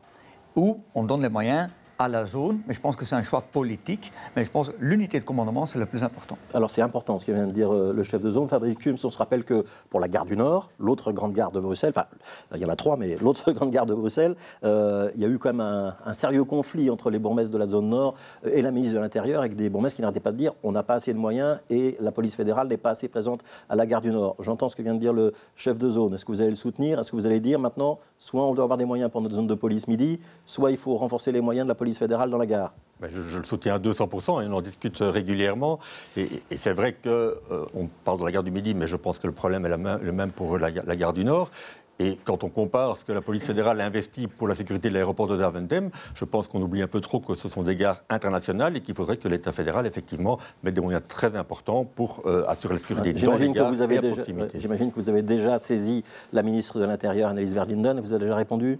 ou 0.57 0.81
on 0.95 1.05
donne 1.05 1.23
les 1.23 1.29
moyens 1.29 1.69
à 2.01 2.09
la 2.09 2.25
zone, 2.25 2.61
mais 2.67 2.73
je 2.73 2.81
pense 2.81 2.97
que 2.97 3.05
c'est 3.05 3.15
un 3.15 3.23
choix 3.23 3.43
politique. 3.43 4.11
Mais 4.35 4.43
je 4.43 4.51
pense 4.51 4.71
que 4.71 4.75
l'unité 4.81 5.21
de 5.21 5.25
commandement, 5.25 5.67
c'est 5.67 5.79
le 5.79 5.85
plus 5.85 6.03
important. 6.03 6.39
Alors 6.55 6.71
c'est 6.71 6.81
important 6.81 7.19
ce 7.19 7.27
que 7.27 7.33
vient 7.33 7.47
de 7.47 7.53
dire 7.53 7.73
euh, 7.75 7.93
le 7.93 8.03
chef 8.03 8.23
de 8.23 8.31
zone, 8.31 8.49
Fabrice 8.49 8.79
Kums. 8.79 9.05
On 9.05 9.11
se 9.11 9.19
rappelle 9.19 9.45
que 9.45 9.67
pour 9.91 10.01
la 10.01 10.09
gare 10.09 10.25
du 10.25 10.35
Nord, 10.35 10.71
l'autre 10.79 11.13
grande 11.13 11.35
gare 11.35 11.53
de 11.53 11.61
Bruxelles, 11.61 11.93
enfin 11.95 12.07
il 12.55 12.61
y 12.63 12.65
en 12.65 12.71
a 12.71 12.77
trois, 12.77 12.97
mais 12.97 13.17
l'autre 13.21 13.53
grande 13.53 13.71
gare 13.71 13.85
de 13.85 13.93
Bruxelles, 13.93 14.35
euh, 14.65 15.11
il 15.15 15.21
y 15.21 15.27
a 15.27 15.29
eu 15.29 15.39
quand 15.39 15.51
même 15.51 15.61
un, 15.61 15.95
un, 16.07 16.13
sérieux 16.15 16.45
conflit 16.45 16.89
entre 16.89 17.11
les 17.11 17.19
bourgmestres 17.19 17.53
de 17.53 17.59
la 17.59 17.67
zone 17.67 17.91
Nord 17.91 18.15
et 18.45 18.63
la 18.63 18.71
ministre 18.71 18.97
de 18.97 19.01
l'Intérieur, 19.03 19.41
avec 19.41 19.55
des 19.55 19.69
bourgmestres 19.69 19.97
qui 19.97 20.03
n'arrêtaient 20.03 20.21
pas 20.21 20.33
de 20.33 20.39
dire 20.39 20.55
on 20.63 20.73
n'a 20.73 20.83
pas 20.83 20.95
assez 20.95 21.13
de 21.13 21.19
moyens 21.19 21.61
et 21.69 21.97
la 22.01 22.13
police 22.13 22.35
fédérale 22.35 22.69
n'est 22.69 22.79
pas 22.79 22.91
assez 22.91 23.09
présente 23.09 23.43
à 23.69 23.77
la 23.77 23.85
gare 23.85 24.01
du 24.01 24.11
Nord. 24.11 24.37
J'entends 24.41 24.71
ce 24.71 24.77
que 24.77 24.83
vient 24.83 24.95
de 24.95 25.01
dire 25.01 25.13
le 25.13 25.35
chef 25.55 25.79
de 25.79 25.91
zone. 25.91 26.15
Est-ce 26.15 26.25
que 26.25 26.33
vous 26.33 26.41
allez 26.41 26.51
le 26.51 26.57
soutenir? 26.57 26.99
Est-ce 26.99 27.11
que 27.11 27.17
vous 27.17 27.27
allez 27.27 27.41
dire 27.41 27.59
maintenant, 27.59 27.99
soit 28.17 28.47
on 28.47 28.55
doit 28.55 28.65
avoir 28.65 28.79
des 28.79 28.87
moyens 28.87 29.11
pour 29.11 29.21
notre 29.21 29.35
zone 29.35 29.47
de 29.47 29.55
police 29.55 29.87
midi, 29.87 30.19
soit 30.47 30.71
il 30.71 30.79
faut 30.79 30.97
renforcer 30.97 31.31
les 31.31 31.43
moyens 31.43 31.67
de 31.67 31.69
la 31.69 31.75
police 31.75 31.90
fédérale 31.99 32.31
dans 32.31 32.39
la 32.39 32.47
gare 32.47 32.73
ben, 33.01 33.11
je, 33.11 33.39
le 33.39 33.45
soutiens 33.45 33.75
à 33.75 33.79
200% 33.79 34.45
et 34.45 34.49
on 34.49 34.57
en 34.57 34.61
discute 34.61 34.99
régulièrement. 35.01 35.79
Et, 36.17 36.29
c'est 36.55 36.75
vrai 36.75 36.93
qu'on 36.93 37.09
euh, 37.09 37.87
parle 38.05 38.21
de 38.21 38.25
la 38.25 38.33
gare 38.33 38.43
du 38.43 38.51
Midi, 38.51 38.75
mais 38.75 38.87
je 38.87 38.97
pense 38.97 39.19
que 39.19 39.27
le 39.27 39.33
problème 39.33 39.65
est 39.65 39.71
le 39.71 40.13
même 40.13 40.33
pour 40.33 40.59
la, 40.59 40.71
gare 40.71 41.13
du 41.13 41.25
Nord. 41.25 41.51
Et 41.99 42.19
quand 42.25 42.45
on 42.45 42.49
compare 42.49 42.97
ce 42.97 43.05
que 43.05 43.13
la 43.13 43.21
police 43.21 43.45
fédérale 43.45 43.79
investit 43.79 44.27
pour 44.27 44.49
la 44.49 44.55
sécurité 44.55 44.89
de 44.89 44.95
l'aéroport 44.95 45.27
de 45.27 45.37
Zaventem, 45.37 45.91
je 46.15 46.25
pense 46.25 46.49
qu'on 46.49 46.63
oublie 46.63 46.81
un 46.81 46.87
peu 46.87 47.01
trop 47.03 47.21
que 47.21 47.35
ce 47.37 47.51
sont 47.51 47.63
des 47.63 47.77
gares 47.77 48.03
internationales 48.09 48.75
et 48.75 48.81
qu'il 48.81 48.95
faudrait 48.95 49.19
que 49.19 49.29
l'État 49.29 49.53
fédéral, 49.53 49.87
effectivement, 49.87 50.39
mette 50.63 50.73
des 50.73 50.81
moyens 50.81 51.03
très 51.07 51.37
importants 51.37 51.85
pour 51.85 52.23
euh, 52.25 52.45
assurer 52.49 52.75
la 52.75 52.81
sécurité 52.81 53.13
dans 53.13 53.37
les 53.37 53.51
gares 53.51 53.75
et 53.75 53.99
à 53.99 54.03
proximité. 54.03 54.61
J'imagine 54.61 54.91
que 54.91 54.97
vous 54.97 55.11
avez 55.11 55.21
déjà 55.21 55.59
saisi 55.59 56.03
la 56.33 56.43
ministre 56.43 56.81
de 56.81 56.87
l'Intérieur, 56.87 57.29
Annelise 57.29 57.55
Verlinden, 57.55 58.01
vous 58.01 58.15
avez 58.15 58.25
déjà 58.25 58.37
répondu? 58.37 58.79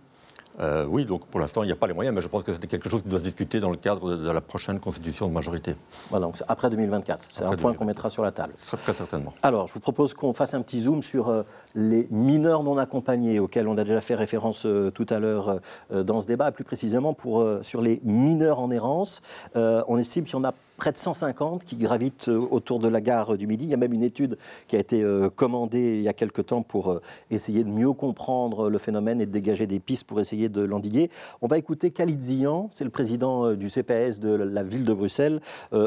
Euh, 0.61 0.85
oui, 0.89 1.05
donc 1.05 1.27
pour 1.27 1.41
l'instant, 1.41 1.63
il 1.63 1.67
n'y 1.67 1.73
a 1.73 1.77
pas 1.77 1.87
les 1.87 1.95
moyens, 1.95 2.15
mais 2.15 2.21
je 2.21 2.29
pense 2.29 2.43
que 2.43 2.53
c'est 2.53 2.67
quelque 2.67 2.89
chose 2.89 3.03
qui 3.03 3.09
doit 3.09 3.19
se 3.19 3.25
discuter 3.25 3.61
dans 3.61 3.71
le 3.71 3.77
cadre 3.77 4.15
de, 4.17 4.31
la 4.31 4.41
prochaine 4.41 4.79
constitution 4.79 5.29
de 5.29 5.33
majorité. 5.33 5.75
Voilà, 6.11 6.27
donc 6.27 6.37
après 6.49 6.71
2024. 6.71 7.25
C'est 7.31 7.45
un 7.45 7.57
point 7.57 7.73
qu'on 7.75 7.85
mettra 7.85 8.11
sur 8.11 8.23
la 8.23 8.33
table. 8.33 8.53
Très 8.57 8.93
certainement. 8.93 9.33
Alors, 9.43 9.69
je 9.69 9.75
vous 9.75 9.81
propose 9.81 10.15
qu'on 10.15 10.33
fasse 10.33 10.55
un 10.55 10.63
petit 10.63 10.81
zoom 10.81 11.03
sur 11.03 11.29
euh, 11.29 11.43
les 11.75 12.07
mineurs 12.11 12.63
non 12.63 12.79
accompagnés, 12.79 13.39
auxquels 13.41 13.69
on 13.69 13.79
a 13.79 13.85
déjà 13.85 14.01
fait 14.01 14.15
référence 14.15 14.67
euh, 14.67 14.91
tout 14.91 15.07
à 15.09 15.19
l'heure 15.19 15.61
dans 15.91 16.21
ce 16.21 16.27
débat, 16.27 16.49
et 16.49 16.53
plus 16.53 16.65
précisément 16.65 17.15
pour, 17.15 17.47
sur 17.63 17.81
les 17.81 18.01
mineurs 18.05 18.61
en 18.61 18.71
errance. 18.71 19.23
on 19.55 19.99
estime 19.99 20.25
qu'il 20.25 20.35
y 20.35 20.37
en 20.37 20.45
a 20.45 20.53
près 20.81 20.93
de 20.93 20.97
150 20.97 21.67
qui 21.67 21.77
gravitent 21.77 22.29
euh, 22.29 22.49
autour 22.51 22.79
de 22.79 22.89
la 22.89 23.03
gare 23.03 23.37
du 23.37 23.47
Midi. 23.47 23.65
Il 23.65 23.71
y 23.71 23.75
a 23.75 23.77
même 23.77 23.93
une 23.93 24.03
étude 24.03 24.39
qui 24.67 24.77
a 24.77 24.79
été 24.79 25.03
euh, 25.03 25.29
commandée 25.29 25.99
il 25.99 26.03
y 26.03 26.09
a 26.09 26.15
quelque 26.15 26.41
temps 26.41 26.63
pour 26.63 26.91
euh, 26.91 27.03
essayer 27.31 27.65
de 27.65 27.69
mieux 27.69 27.93
comprendre 27.93 28.71
le 28.71 28.79
phénomène 28.79 29.21
et 29.21 29.27
de 29.27 29.31
dégager 29.31 29.67
des 29.67 29.79
pistes 29.79 30.05
pour 30.05 30.21
essayer 30.21 30.49
de 30.49 30.63
l'endiguer. 30.63 31.11
On 31.43 31.49
va 31.49 31.59
écouter 31.59 31.91
Khalid 31.91 32.23
Zian, 32.23 32.71
c'est 32.73 32.85
le 32.85 32.91
président 32.91 33.53
du 33.53 33.69
CPS 33.69 34.21
de 34.21 34.31
la 34.31 34.63
ville 34.63 34.85
de 34.85 34.95
Bruxelles. 34.95 35.41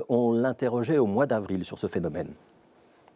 On 0.09 0.31
l'interrogeait 0.31 0.99
au 0.99 1.07
mois 1.07 1.25
d'avril 1.25 1.65
sur 1.65 1.79
ce 1.79 1.87
phénomène. 1.87 2.29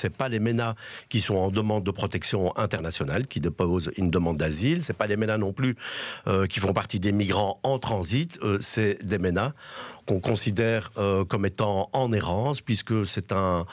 Ce 0.02 0.08
pas 0.08 0.30
les 0.30 0.40
MENA 0.40 0.76
qui 1.10 1.22
sont 1.22 1.36
en 1.36 1.52
demande 1.52 1.84
de 1.84 1.92
protection 1.92 2.56
internationale, 2.58 3.28
qui 3.28 3.40
déposent 3.40 3.92
une 3.98 4.10
demande 4.10 4.38
d'asile. 4.38 4.84
Ce 4.84 4.94
pas 4.94 5.08
les 5.08 5.18
MENA 5.18 5.38
non 5.38 5.54
plus 5.54 5.76
qui 6.50 6.60
font 6.60 6.74
partie 6.74 7.00
des 7.00 7.12
migrants 7.12 7.60
en 7.64 7.80
transit. 7.80 8.40
c'est 8.60 9.04
des 9.04 9.18
MENA 9.18 9.54
qu'on 10.08 10.20
considère 10.20 10.92
euh, 10.98 11.26
comme 11.26 11.46
étant 11.46 11.90
en 11.94 12.12
errance, 12.12 12.62
puisque 12.62 13.06
c'est 13.06 13.32
un, 13.32 13.66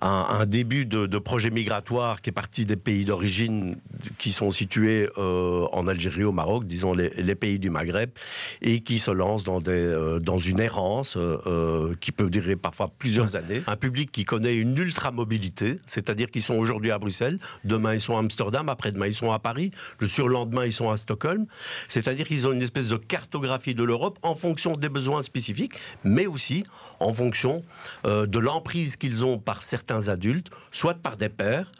un, 0.00 0.46
début 0.46 0.86
de, 0.86 1.18
projet 1.18 1.50
migratoire 1.50 2.22
qui 2.22 2.30
est 2.30 2.32
parti 2.32 2.64
des 2.64 2.76
pays 2.76 3.04
d'origine 3.04 3.76
qui 4.18 4.32
sont 4.32 4.50
situés 4.50 5.08
euh, 5.18 5.66
en 5.72 5.86
Algérie, 5.86 6.24
au 6.24 6.32
Maroc, 6.32 6.66
disons 6.66 6.92
les, 6.92 7.34
pays 7.34 7.58
du 7.58 7.70
Maghreb, 7.70 8.10
et 8.62 8.80
qui 8.80 8.98
se 8.98 9.10
lance 9.10 9.44
dans, 9.44 9.60
des, 9.60 9.70
euh, 9.70 10.18
dans 10.18 10.38
une 10.38 10.60
errance 10.60 11.16
qui 12.00 12.12
peut 12.12 12.30
durer 12.30 12.56
parfois 12.56 12.90
plusieurs 12.98 13.36
années. 13.36 13.62
Un 13.66 13.76
public 13.76 14.10
qui 14.10 14.24
connaît 14.24 14.54
une 14.54 14.76
ultra-mobilité, 14.76 15.76
c'est-à-dire 15.86 16.30
qu'ils 16.30 16.42
sont 16.42 16.54
aujourd'hui 16.54 16.90
à 16.90 16.98
Bruxelles, 16.98 17.38
demain 17.64 17.94
ils 17.94 18.00
sont 18.00 18.16
à 18.16 18.20
Amsterdam, 18.20 18.68
après-demain 18.68 19.06
ils 19.06 19.14
sont 19.14 19.32
à 19.32 19.38
Paris, 19.38 19.70
le 19.98 20.06
surlendemain 20.06 20.64
ils 20.64 20.72
sont 20.72 20.90
à 20.90 20.96
Stockholm, 20.96 21.46
c'est-à-dire 21.88 22.26
qu'ils 22.26 22.46
ont 22.46 22.52
une 22.52 22.62
espèce 22.62 22.88
de 22.88 22.96
cartographie 22.96 23.74
de 23.74 23.84
l'Europe 23.84 24.18
en 24.22 24.34
fonction 24.34 24.76
des 24.76 24.88
besoins 24.88 25.22
spécifiques 25.22 25.50
mais 26.04 26.26
aussi 26.26 26.64
en 26.98 27.12
fonction 27.12 27.62
euh, 28.06 28.26
de 28.26 28.38
l'emprise 28.38 28.96
qu'ils 28.96 29.24
ont 29.24 29.38
par 29.38 29.62
certains 29.62 29.89
adultes, 29.98 30.50
soit 30.70 30.94
par 30.94 31.16
des 31.16 31.28
pères, 31.28 31.70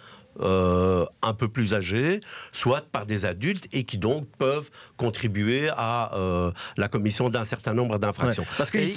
euh, 0.40 1.04
un 1.22 1.34
peu 1.34 1.48
plus 1.48 1.74
âgés, 1.74 2.20
soit 2.52 2.82
par 2.92 3.04
des 3.04 3.24
adultes, 3.24 3.66
et 3.72 3.82
qui 3.82 3.98
donc 3.98 4.28
peuvent 4.38 4.70
contribuer 4.96 5.68
à 5.76 6.14
euh, 6.14 6.52
la 6.76 6.86
commission 6.86 7.28
d'un 7.28 7.42
certain 7.42 7.74
nombre 7.74 7.98
d'infractions. 7.98 8.44
parce 8.56 8.70
qu'il 8.70 8.88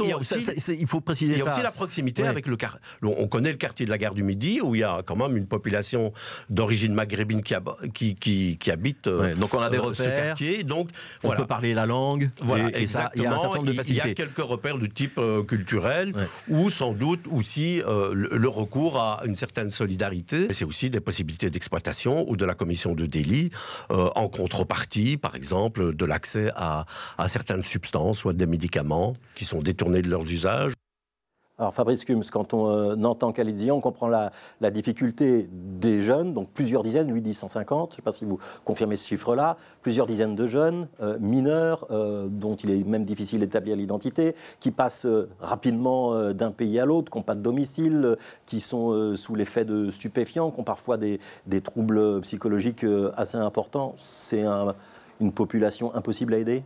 faut 0.88 1.02
préciser 1.02 1.34
ça. 1.34 1.40
Il 1.40 1.44
y 1.44 1.48
a 1.48 1.52
aussi 1.52 1.62
la 1.64 1.72
proximité 1.72 2.28
avec 2.28 2.46
le 2.46 2.56
quartier. 2.56 2.80
On 3.02 3.28
connaît 3.28 3.52
le 3.52 3.58
quartier 3.58 3.86
de 3.86 3.92
la 3.92 3.98
gare 3.98 4.14
du 4.14 4.22
Midi, 4.22 4.62
où 4.62 4.76
il 4.76 4.82
y 4.82 4.84
a 4.84 5.02
quand 5.04 5.16
même 5.16 5.36
une 5.36 5.48
population 5.48 6.14
d'origine 6.50 6.94
maghrébine 6.94 7.42
qui, 7.42 8.16
qui, 8.16 8.58
qui, 8.58 8.72
habite 8.72 9.08
euh, 9.08 9.34
donc 9.36 9.54
on 9.56 9.60
a 9.60 9.70
des 9.72 9.80
repères, 9.80 9.96
ce 9.96 10.04
quartier. 10.04 10.64
Donc, 10.64 10.90
on 11.24 11.32
peut 11.32 11.48
parler 11.48 11.74
la 11.74 11.88
langue. 11.88 12.30
Voilà, 12.44 12.78
et, 12.78 12.86
Ça, 12.86 13.12
il 13.16 13.24
y 13.24 13.26
a 13.26 13.34
un 13.34 13.40
certain 13.40 13.58
nombre 13.58 13.70
de 13.70 13.74
facilités. 13.74 14.04
Il 14.06 14.10
y 14.10 14.12
a 14.12 14.14
quelques 14.14 14.38
repères 14.38 14.78
de 14.78 14.86
type 14.86 15.20
culturel, 15.48 16.14
ou 16.48 16.70
sans 16.70 16.94
doute 16.94 17.26
aussi 17.32 17.82
le, 17.86 18.48
recours 18.48 19.00
à 19.00 19.24
une 19.26 19.36
certaine 19.36 19.72
solidarité. 19.72 20.48
C'est 20.52 20.66
aussi 20.66 20.92
des 20.92 21.00
possibilités 21.00 21.23
d'exploitation 21.24 22.30
ou 22.30 22.38
de 22.38 22.46
la 22.46 22.56
commission 22.56 22.94
de 22.94 23.06
délit 23.06 23.50
euh, 23.92 24.10
en 24.16 24.28
contrepartie, 24.28 25.18
par 25.18 25.36
exemple, 25.36 25.96
de 25.96 26.06
l'accès 26.06 26.52
à, 26.56 26.86
à 27.18 27.28
certaines 27.28 27.62
substances, 27.62 28.20
soit 28.20 28.34
des 28.34 28.46
médicaments 28.46 29.14
qui 29.36 29.46
sont 29.46 29.60
détournés 29.60 30.02
de 30.02 30.10
leurs 30.10 30.30
usages. 30.32 30.74
Alors 31.60 31.72
Fabrice 31.72 32.04
Kums, 32.04 32.32
quand 32.32 32.56
on 32.56 32.68
euh, 32.68 32.96
entend 33.04 33.32
Khalid 33.32 33.70
on 33.70 33.80
comprend 33.80 34.08
la, 34.08 34.32
difficulté 34.72 35.48
des 35.52 36.02
jeunes, 36.02 36.34
donc 36.34 36.50
plusieurs 36.50 36.82
dizaines, 36.82 37.14
8, 37.14 37.22
10, 37.22 37.34
150, 37.36 37.92
je 37.92 37.94
ne 37.94 37.96
sais 37.98 38.02
pas 38.02 38.12
si 38.12 38.26
vous 38.26 38.40
confirmez 38.66 38.98
ce 38.98 39.08
chiffre-là, 39.08 39.58
plusieurs 39.84 40.08
dizaines 40.08 40.36
de 40.36 40.48
jeunes, 40.48 40.88
euh, 41.02 41.20
mineurs, 41.20 41.86
euh, 41.92 42.26
dont 42.28 42.56
il 42.56 42.72
est 42.72 42.84
même 42.84 43.06
difficile 43.06 43.42
d'établir 43.42 43.76
l'identité, 43.76 44.34
qui 44.60 44.72
passent 44.72 45.06
rapidement 45.40 46.34
d'un 46.34 46.50
pays 46.50 46.80
à 46.80 46.86
l'autre, 46.86 47.12
qui 47.12 47.20
n'ont 47.20 47.24
pas 47.24 47.36
de 47.36 47.42
domicile, 47.42 48.18
qui 48.48 48.60
sont 48.60 49.16
sous 49.16 49.36
l'effet 49.36 49.64
de 49.64 49.92
stupéfiants, 49.92 50.50
qui 50.50 50.60
ont 50.60 50.64
parfois 50.64 50.98
des, 50.98 51.20
troubles 51.62 52.22
psychologiques 52.22 52.86
assez 53.16 53.38
importants. 53.38 53.94
C'est 53.98 54.44
une 55.22 55.32
population 55.32 55.94
impossible 55.94 56.34
à 56.34 56.40
aider? 56.40 56.64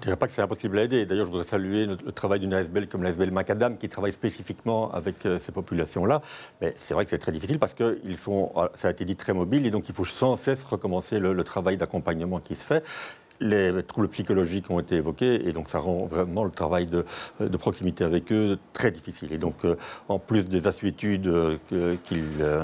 Je 0.00 0.06
ne 0.06 0.12
dirais 0.12 0.16
pas 0.16 0.28
que 0.28 0.32
c'est 0.32 0.40
impossible 0.40 0.78
à 0.78 0.84
aider. 0.84 1.04
D'ailleurs, 1.04 1.26
je 1.26 1.30
voudrais 1.30 1.44
saluer 1.44 1.84
le, 1.84 2.12
travail 2.12 2.40
d'une 2.40 2.54
ASBL 2.54 2.88
comme 2.88 3.02
l'ASBL 3.02 3.30
Macadam 3.32 3.76
qui 3.76 3.90
travaille 3.90 4.12
spécifiquement 4.12 4.90
avec 4.92 5.26
euh, 5.26 5.38
ces 5.38 5.52
populations-là. 5.52 6.22
Mais 6.62 6.72
c'est 6.74 6.94
vrai 6.94 7.04
que 7.04 7.10
c'est 7.10 7.18
très 7.18 7.32
difficile 7.32 7.58
parce 7.58 7.74
qu'ils 7.74 8.16
sont, 8.16 8.50
ah, 8.56 8.70
ça 8.74 8.88
a 8.88 8.90
été 8.92 9.04
dit, 9.04 9.14
très 9.14 9.34
mobiles 9.34 9.66
et 9.66 9.70
donc 9.70 9.90
il 9.90 9.94
faut 9.94 10.06
sans 10.06 10.36
cesse 10.36 10.64
recommencer 10.64 11.18
le 11.18 11.44
travail 11.44 11.76
d'accompagnement 11.76 12.38
qui 12.40 12.54
se 12.54 12.64
fait 12.64 12.82
les 13.40 13.82
troubles 13.82 14.08
psychologiques 14.08 14.70
ont 14.70 14.80
été 14.80 14.96
évoqués 14.96 15.48
et 15.48 15.52
donc 15.52 15.68
ça 15.68 15.78
rend 15.78 16.06
vraiment 16.06 16.44
le 16.44 16.50
travail 16.50 16.86
de, 16.86 17.04
proximité 17.56 18.04
avec 18.04 18.32
eux 18.32 18.58
très 18.72 18.90
difficile. 18.90 19.32
Et 19.32 19.38
donc, 19.38 19.64
euh, 19.64 19.76
en 20.08 20.18
plus 20.18 20.48
des 20.48 20.68
assuétudes 20.68 21.26
euh, 21.26 21.56
euh, 21.72 21.96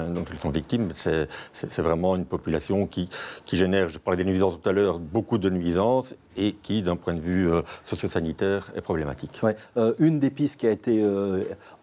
dont 0.09 0.25
ils 0.31 0.39
sont 0.39 0.49
victimes, 0.49 0.89
c'est 0.95 1.81
vraiment 1.81 2.15
une 2.15 2.25
population 2.25 2.87
qui, 2.87 3.09
génère, 3.51 3.89
je 3.89 3.99
parlais 3.99 4.23
des 4.23 4.29
nuisances 4.29 4.59
tout 4.61 4.69
à 4.69 4.71
l'heure, 4.71 4.99
beaucoup 4.99 5.37
de 5.37 5.49
nuisances 5.49 6.13
et 6.37 6.53
qui, 6.53 6.81
d'un 6.81 6.95
point 6.95 7.13
de 7.13 7.19
vue 7.19 7.49
socio-sanitaire, 7.85 8.71
est 8.75 8.81
problématique. 8.81 9.41
Ouais. 9.43 9.55
une 9.99 10.19
des 10.19 10.29
pistes 10.29 10.59
qui 10.59 10.67
a 10.67 10.71
été 10.71 11.03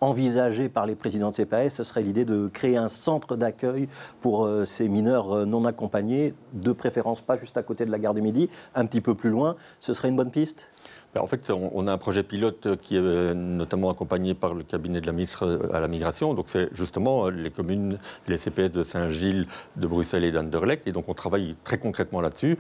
envisagée 0.01 0.69
par 0.69 0.87
les 0.87 0.95
présidents 0.95 1.31
de 1.31 1.37
CPAS, 1.37 1.71
ce 1.71 1.85
serait 1.85 2.03
l'idée 2.03 2.25
de 2.25 2.49
créer 2.49 2.77
un 2.77 2.89
centre 2.89 3.37
d'accueil 3.37 3.89
pour 4.21 4.49
ces 4.65 4.89
mineurs 4.89 5.47
non 5.47 5.65
accompagnés, 5.65 6.35
de 6.53 6.73
préférence 6.73 7.23
pas 7.23 7.37
juste 7.37 7.57
à 7.57 7.63
côté 7.63 7.85
de 7.85 7.91
la 7.91 7.99
gare 7.99 8.15
du 8.15 8.23
Midi, 8.23 8.49
un 8.75 8.87
petit 8.87 9.01
peu 9.01 9.15
plus 9.15 9.31
loin, 9.31 9.57
ce 9.81 9.93
serait 9.93 10.09
une 10.09 10.17
bonne 10.17 10.31
piste? 10.31 10.69
Ben, 11.15 11.21
en 11.21 11.29
fait, 11.29 11.51
on 11.51 11.87
a 11.87 11.93
un 11.93 11.99
projet 11.99 12.25
pilote 12.25 12.77
qui 12.83 12.97
est 12.97 13.01
euh, 13.01 13.35
notamment 13.35 13.89
accompagné 13.89 14.35
par 14.35 14.53
le 14.53 14.65
cabinet 14.65 15.01
de 15.01 15.07
la 15.07 15.13
ministre 15.13 15.47
euh, 15.47 15.73
à 15.73 15.79
la 15.79 15.87
migration. 15.87 16.35
Donc, 16.35 16.47
c'est 16.49 16.69
justement 16.73 17.27
euh, 17.27 17.31
les 17.31 17.51
communes, 17.51 17.99
les 18.27 18.37
CPS 18.37 18.73
de 18.73 18.83
Saint-Gilles, 18.83 19.47
de 19.77 19.87
Bruxelles 19.87 20.25
et 20.25 20.33
d'Anderlecht. 20.33 20.89
Et 20.89 20.93
donc, 20.93 21.05
on 21.09 21.15
travaille 21.15 21.55
très 21.63 21.79
concrètement 21.79 22.21
là-dessus. 22.21 22.59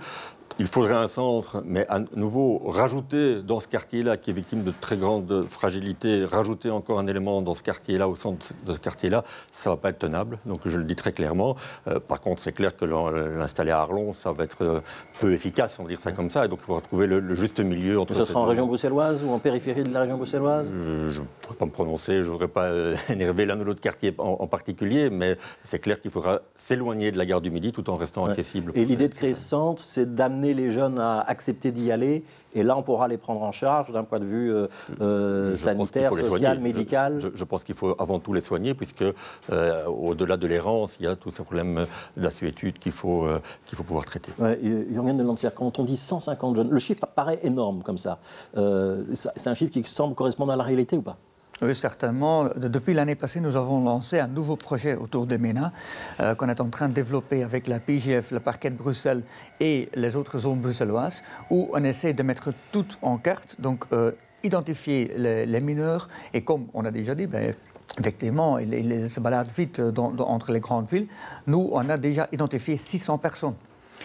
Il 0.60 0.68
faudrait 0.68 0.94
un 0.94 1.08
centre, 1.08 1.64
mais 1.66 1.84
à 1.88 1.98
nouveau, 2.14 2.62
rajouter 2.64 3.42
dans 3.42 3.58
ce 3.58 3.66
quartier-là, 3.66 4.16
qui 4.16 4.30
est 4.30 4.32
victime 4.32 4.62
de 4.62 4.72
très 4.80 4.96
grande 4.96 5.46
fragilité, 5.48 6.24
rajouter 6.24 6.70
encore 6.70 7.00
un 7.00 7.08
élément 7.08 7.42
dans 7.42 7.56
ce 7.56 7.62
quartier-là, 7.64 8.08
au 8.08 8.14
centre 8.14 8.52
de 8.64 8.72
ce 8.72 8.78
quartier-là, 8.78 9.24
ça 9.50 9.70
ne 9.70 9.74
va 9.74 9.80
pas 9.80 9.90
être 9.90 9.98
tenable. 9.98 10.38
Donc 10.46 10.60
je 10.64 10.78
le 10.78 10.84
dis 10.84 10.94
très 10.94 11.10
clairement. 11.10 11.56
Euh, 11.88 11.98
par 11.98 12.20
contre, 12.20 12.40
c'est 12.40 12.52
clair 12.52 12.76
que 12.76 12.84
l'installer 12.84 13.72
à 13.72 13.80
Arlon, 13.80 14.12
ça 14.12 14.30
va 14.30 14.44
être 14.44 14.62
euh, 14.62 14.80
peu 15.18 15.32
efficace, 15.32 15.78
on 15.80 15.82
va 15.82 15.88
dire 15.88 16.00
ça 16.00 16.12
comme 16.12 16.30
ça. 16.30 16.44
Et 16.44 16.48
donc 16.48 16.60
il 16.62 16.66
faudra 16.66 16.82
trouver 16.82 17.08
le, 17.08 17.34
juste 17.34 17.58
milieu 17.58 17.98
entre. 17.98 18.14
Ce 18.14 18.24
sera 18.24 18.38
en 18.38 18.44
région 18.44 18.68
bruxelloise 18.68 19.24
ou 19.24 19.32
en 19.32 19.40
périphérie 19.40 19.82
de 19.82 19.92
la 19.92 20.02
région 20.02 20.18
bruxelloise? 20.18 20.70
Euh, 20.72 21.10
Je 21.10 21.20
ne 21.20 21.26
pourrais 21.40 21.56
pas 21.56 21.66
me 21.66 21.72
prononcer, 21.72 22.18
je 22.18 22.28
ne 22.28 22.30
voudrais 22.30 22.46
pas 22.46 22.70
énerver 23.08 23.44
l'un 23.44 23.58
ou 23.58 23.64
l'autre 23.64 23.80
quartier 23.80 24.14
en, 24.18 24.46
particulier, 24.46 25.10
mais 25.10 25.36
c'est 25.64 25.80
clair 25.80 26.00
qu'il 26.00 26.12
faudra 26.12 26.42
s'éloigner 26.54 27.10
de 27.10 27.18
la 27.18 27.26
gare 27.26 27.40
du 27.40 27.50
Midi 27.50 27.72
tout 27.72 27.90
en 27.90 27.96
restant 27.96 28.26
accessible. 28.26 28.70
Et 28.76 28.84
l'idée 28.84 29.08
de 29.08 29.14
créer 29.14 29.34
ce 29.34 29.48
centre, 29.48 29.82
c'est 29.82 30.14
d'amener 30.14 30.43
amener 30.44 30.54
les 30.54 30.70
jeunes 30.70 30.98
à 30.98 31.20
accepter 31.20 31.70
d'y 31.70 31.90
aller 31.90 32.22
et 32.56 32.62
là, 32.62 32.76
on 32.76 32.82
pourra 32.82 33.08
les 33.08 33.18
prendre 33.18 33.42
en 33.42 33.50
charge 33.50 33.90
d'un 33.90 34.04
point 34.04 34.20
de 34.20 34.24
vue 34.24 34.52
euh, 34.52 34.68
euh, 35.00 35.56
sanitaire, 35.56 36.14
social, 36.16 36.60
médical. 36.60 37.18
Je, 37.34 37.44
pense 37.44 37.64
qu'il 37.64 37.74
faut 37.74 37.96
avant 37.98 38.20
tout 38.20 38.32
les 38.32 38.40
soigner, 38.40 38.74
puisque 38.74 39.02
euh, 39.50 39.86
au-delà 39.86 40.36
de 40.36 40.46
l'errance, 40.46 40.96
il 41.00 41.06
y 41.06 41.08
a 41.08 41.16
tous 41.16 41.32
ces 41.34 41.42
problèmes 41.42 41.84
d'assuétude 42.16 42.78
qu'il 42.78 42.92
faut, 42.92 43.26
qu'il 43.66 43.76
faut 43.76 43.82
pouvoir 43.82 44.04
traiter. 44.04 44.30
Ouais, 44.38 44.58
Jürgen 44.62 45.16
de 45.16 45.24
Lancière, 45.24 45.52
quand 45.52 45.80
on 45.80 45.84
dit 45.84 45.96
150 45.96 46.54
jeunes, 46.54 46.70
le 46.70 46.78
chiffre 46.78 47.06
paraît 47.06 47.40
énorme 47.42 47.82
comme 47.82 47.98
ça. 47.98 48.20
c'est 48.54 49.48
un 49.48 49.54
chiffre 49.54 49.72
qui 49.72 49.82
semble 49.84 50.14
correspondre 50.14 50.52
à 50.52 50.56
la 50.56 50.64
réalité 50.64 50.96
ou 50.96 51.02
pas? 51.02 51.16
Oui, 51.62 51.74
certainement. 51.74 52.48
Depuis 52.56 52.94
l'année 52.94 53.14
passée, 53.14 53.40
nous 53.40 53.56
avons 53.56 53.84
lancé 53.84 54.18
un 54.18 54.26
nouveau 54.26 54.56
projet 54.56 54.96
autour 54.96 55.26
des 55.26 55.38
MENA 55.38 55.72
euh, 56.20 56.34
qu'on 56.34 56.48
est 56.48 56.60
en 56.60 56.68
train 56.68 56.88
de 56.88 56.94
développer 56.94 57.44
avec 57.44 57.68
la 57.68 57.78
PGF, 57.78 58.32
le 58.32 58.40
parquet 58.40 58.70
de 58.70 58.76
Bruxelles 58.76 59.22
et 59.60 59.88
les 59.94 60.16
autres 60.16 60.38
zones 60.38 60.60
bruxelloises, 60.60 61.22
où 61.50 61.70
on 61.72 61.84
essaie 61.84 62.12
de 62.12 62.22
mettre 62.24 62.52
tout 62.72 62.86
en 63.02 63.18
carte, 63.18 63.60
donc 63.60 63.84
euh, 63.92 64.12
identifier 64.42 65.12
les, 65.16 65.60
mineurs, 65.60 66.08
et 66.32 66.42
comme 66.42 66.66
on 66.74 66.84
a 66.84 66.90
déjà 66.90 67.14
dit, 67.14 67.28
ben, 67.28 67.54
effectivement, 67.98 68.58
ils, 68.58 69.08
se 69.08 69.20
baladent 69.20 69.52
vite 69.56 69.80
entre 69.96 70.52
les 70.52 70.60
grandes 70.60 70.90
villes. 70.90 71.06
Nous, 71.46 71.70
on 71.72 71.88
a 71.88 71.96
déjà 71.96 72.28
identifié 72.32 72.76
600 72.76 73.18
personnes. 73.18 73.54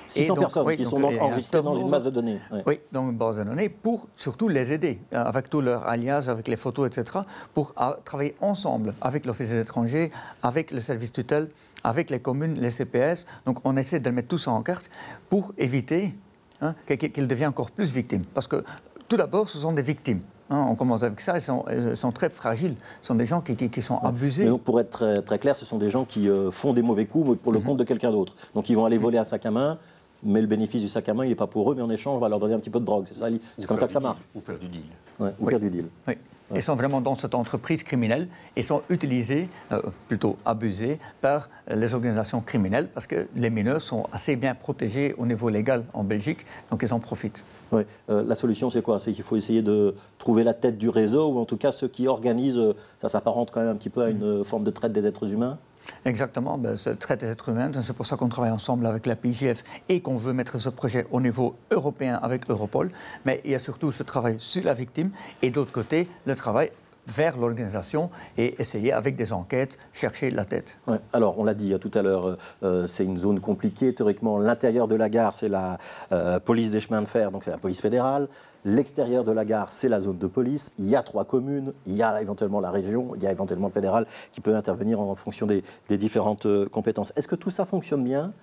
600 0.07 0.35
personnes 0.35 0.75
qui 0.75 0.85
sont 0.85 0.99
donc 0.99 1.19
enregistrées 1.19 1.61
dans 1.61 1.75
une 1.75 1.89
base 1.89 2.03
de 2.03 2.09
données. 2.09 2.39
Oui, 2.65 2.79
dans 2.91 3.09
une 3.09 3.17
base 3.17 3.37
de 3.37 3.43
données 3.43 3.69
pour 3.69 4.07
surtout 4.15 4.47
les 4.47 4.73
aider, 4.73 4.99
euh, 5.13 5.23
avec 5.23 5.49
tous 5.49 5.61
leurs 5.61 5.87
alias, 5.87 6.29
avec 6.29 6.47
les 6.47 6.55
photos, 6.55 6.87
etc., 6.87 7.19
pour 7.53 7.73
euh, 7.79 7.93
travailler 8.05 8.35
ensemble 8.41 8.93
avec 9.01 9.25
l'Office 9.25 9.51
des 9.51 9.59
étrangers, 9.59 10.11
avec 10.43 10.71
le 10.71 10.79
service 10.79 11.11
tutelle, 11.11 11.49
avec 11.83 12.09
les 12.09 12.19
communes, 12.19 12.59
les 12.59 12.69
CPS. 12.69 13.25
Donc 13.45 13.59
on 13.63 13.77
essaie 13.77 13.99
de 13.99 14.09
mettre 14.09 14.27
tout 14.27 14.37
ça 14.37 14.51
en 14.51 14.61
carte 14.61 14.89
pour 15.29 15.53
éviter 15.57 16.13
hein, 16.61 16.75
qu'ils 16.87 17.27
deviennent 17.27 17.49
encore 17.49 17.71
plus 17.71 17.91
victimes. 17.91 18.23
Parce 18.33 18.47
que 18.47 18.63
tout 19.07 19.17
d'abord, 19.17 19.49
ce 19.49 19.57
sont 19.57 19.73
des 19.73 19.81
victimes. 19.81 20.21
Hein, 20.51 20.65
on 20.69 20.75
commence 20.75 21.03
avec 21.03 21.21
ça, 21.21 21.37
ils 21.37 21.41
sont, 21.41 21.63
sont, 21.93 22.11
très 22.11 22.29
fragiles. 22.29 22.75
Ce 23.01 23.07
sont 23.07 23.15
des 23.15 23.27
gens 23.27 23.39
qui, 23.41 23.55
qui, 23.55 23.81
sont 23.81 23.97
abusés. 23.97 24.45
donc, 24.45 24.61
pour 24.61 24.79
être 24.79 24.89
très, 24.89 25.21
très, 25.21 25.37
clair, 25.37 25.55
ce 25.55 25.65
sont 25.65 25.77
des 25.77 25.91
gens 25.91 26.05
qui 26.05 26.27
euh, 26.27 26.49
font 26.49 26.73
des 26.73 26.81
mauvais 26.81 27.05
coups 27.05 27.37
pour 27.43 27.51
le 27.53 27.59
mhm. 27.59 27.65
compte 27.65 27.77
de 27.77 27.83
quelqu'un 27.83 28.11
d'autre. 28.11 28.35
Donc 28.55 28.67
ils 28.69 28.75
vont 28.75 28.85
aller 28.85 28.97
voler 28.97 29.19
un 29.19 29.23
sac 29.23 29.45
à 29.45 29.51
main, 29.51 29.77
mais 30.23 30.41
le 30.41 30.47
bénéfice 30.47 30.81
du 30.81 30.89
sac 30.89 31.07
à 31.07 31.13
main, 31.13 31.23
il 31.23 31.29
n'est 31.29 31.35
pas 31.35 31.47
pour 31.47 31.71
eux, 31.71 31.75
mais 31.75 31.83
en 31.83 31.89
échange, 31.89 32.17
on 32.17 32.19
va 32.19 32.29
leur 32.29 32.39
donner 32.39 32.55
un 32.55 32.59
petit 32.59 32.71
peu 32.71 32.79
de 32.79 32.85
drogue. 32.85 33.05
C'est 33.07 33.15
ça, 33.15 33.27
c'est 33.59 33.67
comme 33.67 33.77
ça 33.77 33.85
que 33.85 33.93
ça 33.93 33.99
marche. 33.99 34.17
Ou 34.33 34.39
faire 34.39 34.57
du 34.57 34.67
deal. 34.67 34.81
ou 35.39 35.47
faire 35.47 35.59
du 35.59 35.69
deal. 35.69 35.85
Oui. 36.07 36.15
Ils 36.53 36.63
sont 36.63 36.75
vraiment 36.75 37.01
dans 37.01 37.15
cette 37.15 37.35
entreprise 37.35 37.83
criminelle 37.83 38.27
et 38.55 38.61
sont 38.61 38.81
utilisés, 38.89 39.49
euh, 39.71 39.81
plutôt 40.07 40.37
abusés, 40.45 40.99
par 41.21 41.49
les 41.69 41.93
organisations 41.93 42.41
criminelles 42.41 42.87
parce 42.87 43.07
que 43.07 43.27
les 43.35 43.49
mineurs 43.49 43.81
sont 43.81 44.05
assez 44.11 44.35
bien 44.35 44.55
protégés 44.55 45.13
au 45.17 45.25
niveau 45.25 45.49
légal 45.49 45.85
en 45.93 46.03
Belgique, 46.03 46.45
donc 46.71 46.81
ils 46.83 46.93
en 46.93 46.99
profitent. 46.99 47.43
Oui. 47.71 47.83
Euh, 48.09 48.23
la 48.23 48.35
solution, 48.35 48.69
c'est 48.69 48.81
quoi? 48.81 48.99
C'est 48.99 49.11
qu'il 49.11 49.23
faut 49.23 49.35
essayer 49.35 49.61
de 49.61 49.95
trouver 50.17 50.43
la 50.43 50.53
tête 50.53 50.77
du 50.77 50.89
réseau, 50.89 51.31
ou 51.31 51.39
en 51.39 51.45
tout 51.45 51.57
cas 51.57 51.71
ceux 51.71 51.87
qui 51.87 52.07
organisent, 52.07 52.57
euh, 52.57 52.73
ça 53.01 53.09
s'apparente 53.09 53.51
quand 53.51 53.59
même 53.59 53.69
un 53.69 53.75
petit 53.75 53.89
peu 53.89 54.01
à 54.01 54.09
une 54.09 54.43
forme 54.43 54.63
de 54.63 54.71
traite 54.71 54.91
des 54.91 55.05
êtres 55.05 55.31
humains? 55.31 55.59
Exactement, 56.05 56.57
ben, 56.57 56.75
traite 56.99 57.21
des 57.21 57.27
êtres 57.27 57.49
humains. 57.49 57.71
C'est 57.81 57.93
pour 57.93 58.05
ça 58.05 58.15
qu'on 58.15 58.29
travaille 58.29 58.51
ensemble 58.51 58.85
avec 58.85 59.05
la 59.05 59.15
PGF 59.15 59.63
et 59.89 60.01
qu'on 60.01 60.15
veut 60.15 60.33
mettre 60.33 60.59
ce 60.59 60.69
projet 60.69 61.05
au 61.11 61.21
niveau 61.21 61.55
européen 61.71 62.19
avec 62.21 62.49
Europol. 62.49 62.89
Mais 63.25 63.41
il 63.45 63.51
y 63.51 63.55
a 63.55 63.59
surtout 63.59 63.91
ce 63.91 64.03
travail 64.03 64.35
sur 64.39 64.63
la 64.63 64.73
victime 64.73 65.11
et 65.41 65.49
d'autre 65.49 65.71
côté, 65.71 66.07
le 66.25 66.35
travail 66.35 66.71
vers 67.09 67.37
l'organisation 67.37 68.09
et 68.37 68.55
essayer 68.59 68.93
avec 68.93 69.15
des 69.15 69.33
enquêtes 69.33 69.77
chercher 69.93 70.31
la 70.31 70.45
tête. 70.45 70.77
Alors 71.13 71.39
on 71.39 71.43
l'a 71.43 71.53
dit 71.53 71.73
tout 71.79 71.91
à 71.93 72.01
l'heure, 72.01 72.25
euh, 72.25 72.35
euh, 72.63 72.87
c'est 72.87 73.05
une 73.05 73.17
zone 73.17 73.39
compliquée. 73.39 73.93
Théoriquement, 73.93 74.37
l'intérieur 74.37 74.87
de 74.87 74.95
la 74.95 75.09
gare, 75.09 75.33
c'est 75.33 75.49
la 75.49 75.77
euh, 76.11 76.39
police 76.39 76.71
des 76.71 76.79
chemins 76.79 77.01
de 77.01 77.07
fer, 77.07 77.31
donc 77.31 77.43
c'est 77.43 77.51
la 77.51 77.57
police 77.57 77.81
fédérale. 77.81 78.27
L'extérieur 78.65 79.23
de 79.23 79.31
la 79.31 79.45
gare, 79.45 79.71
c'est 79.71 79.89
la 79.89 79.99
zone 79.99 80.17
de 80.17 80.27
police. 80.27 80.71
Il 80.79 80.89
y 80.89 80.95
a 80.95 81.03
trois 81.03 81.25
communes, 81.25 81.73
il 81.87 81.95
y 81.95 82.03
a 82.03 82.21
éventuellement 82.21 82.59
la 82.59 82.71
région, 82.71 83.15
il 83.15 83.23
y 83.23 83.27
a 83.27 83.31
éventuellement 83.31 83.67
le 83.67 83.73
fédéral 83.73 84.05
qui 84.31 84.41
peut 84.41 84.55
intervenir 84.55 84.99
en 84.99 85.15
fonction 85.15 85.47
des 85.47 85.97
différentes 85.97 86.47
compétences. 86.69 87.13
Est-ce 87.15 87.27
que 87.27 87.35
tout 87.35 87.49
ça 87.49 87.65
fonctionne 87.65 88.03
bien? 88.03 88.33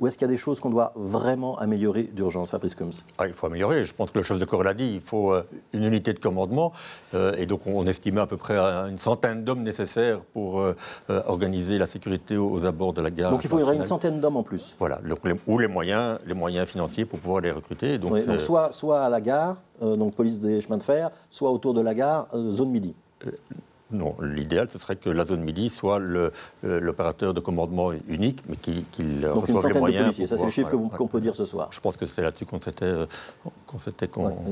Ou 0.00 0.06
est-ce 0.06 0.18
qu'il 0.18 0.26
y 0.26 0.30
a 0.30 0.32
des 0.32 0.36
choses 0.36 0.60
qu'on 0.60 0.70
doit 0.70 0.92
vraiment 0.96 1.58
améliorer 1.58 2.04
d'urgence, 2.04 2.50
Fabrice 2.50 2.74
Combs 2.74 2.90
ah, 3.18 3.26
Il 3.26 3.34
faut 3.34 3.46
améliorer. 3.46 3.84
Je 3.84 3.94
pense 3.94 4.10
que 4.10 4.18
le 4.18 4.24
chef 4.24 4.38
de 4.38 4.44
corps 4.44 4.64
l'a 4.64 4.74
dit, 4.74 4.90
il 4.94 5.00
faut 5.00 5.32
euh, 5.32 5.46
une 5.72 5.84
unité 5.84 6.12
de 6.12 6.18
commandement. 6.18 6.72
Euh, 7.14 7.34
et 7.38 7.46
donc, 7.46 7.66
on 7.66 7.86
estimait 7.86 8.20
à 8.20 8.26
peu 8.26 8.36
près 8.36 8.58
une 8.58 8.98
centaine 8.98 9.44
d'hommes 9.44 9.62
nécessaires 9.62 10.20
pour 10.32 10.60
euh, 10.60 10.74
organiser 11.26 11.78
la 11.78 11.86
sécurité 11.86 12.36
aux, 12.36 12.64
abords 12.66 12.92
de 12.92 13.02
la 13.02 13.10
gare. 13.10 13.30
Donc, 13.30 13.44
il 13.44 13.50
faudrait 13.50 13.76
une 13.76 13.84
centaine 13.84 14.20
d'hommes 14.20 14.36
en 14.36 14.42
plus 14.42 14.74
Voilà. 14.78 15.00
ou 15.46 15.58
les 15.58 15.68
moyens, 15.68 16.18
les 16.26 16.34
moyens 16.34 16.68
financiers 16.68 17.04
pour 17.04 17.20
pouvoir 17.20 17.40
les 17.40 17.50
recruter. 17.50 17.98
Donc, 17.98 18.18
soit, 18.38 18.72
soit 18.72 19.02
à 19.04 19.08
la 19.08 19.20
gare, 19.20 19.56
donc 19.80 20.14
police 20.14 20.40
des 20.40 20.60
chemins 20.60 20.78
de 20.78 20.82
fer, 20.82 21.10
soit 21.30 21.50
autour 21.50 21.74
de 21.74 21.80
la 21.80 21.94
gare, 21.94 22.26
zone 22.50 22.70
midi. 22.70 22.94
Non, 23.94 24.16
l'idéal, 24.20 24.68
ce 24.70 24.78
serait 24.78 24.96
que 24.96 25.08
la 25.08 25.24
zone 25.24 25.42
midi 25.42 25.68
soit 25.68 26.00
euh, 26.00 26.30
l'opérateur 26.62 27.32
de 27.32 27.40
commandement 27.40 27.92
unique, 28.08 28.42
mais 28.48 28.56
qu'il 28.56 28.84
qu 28.92 29.02
Donc 29.02 29.48
une 29.48 29.58
centaine 29.58 29.82
de 29.82 29.98
policiers, 29.98 30.26
ça 30.26 30.36
c'est 30.36 30.44
le 30.44 30.50
chiffre 30.50 30.70
qu'on 30.70 31.06
peut 31.06 31.20
dire 31.20 31.36
ce 31.36 31.46
soir. 31.46 31.68
Je 31.70 31.80
pense 31.80 31.96
que 31.96 32.06
c'est 32.06 32.22
là-dessus 32.22 32.44
qu'on 32.44 32.60
s'était... 32.60 32.84
Euh, 32.84 33.06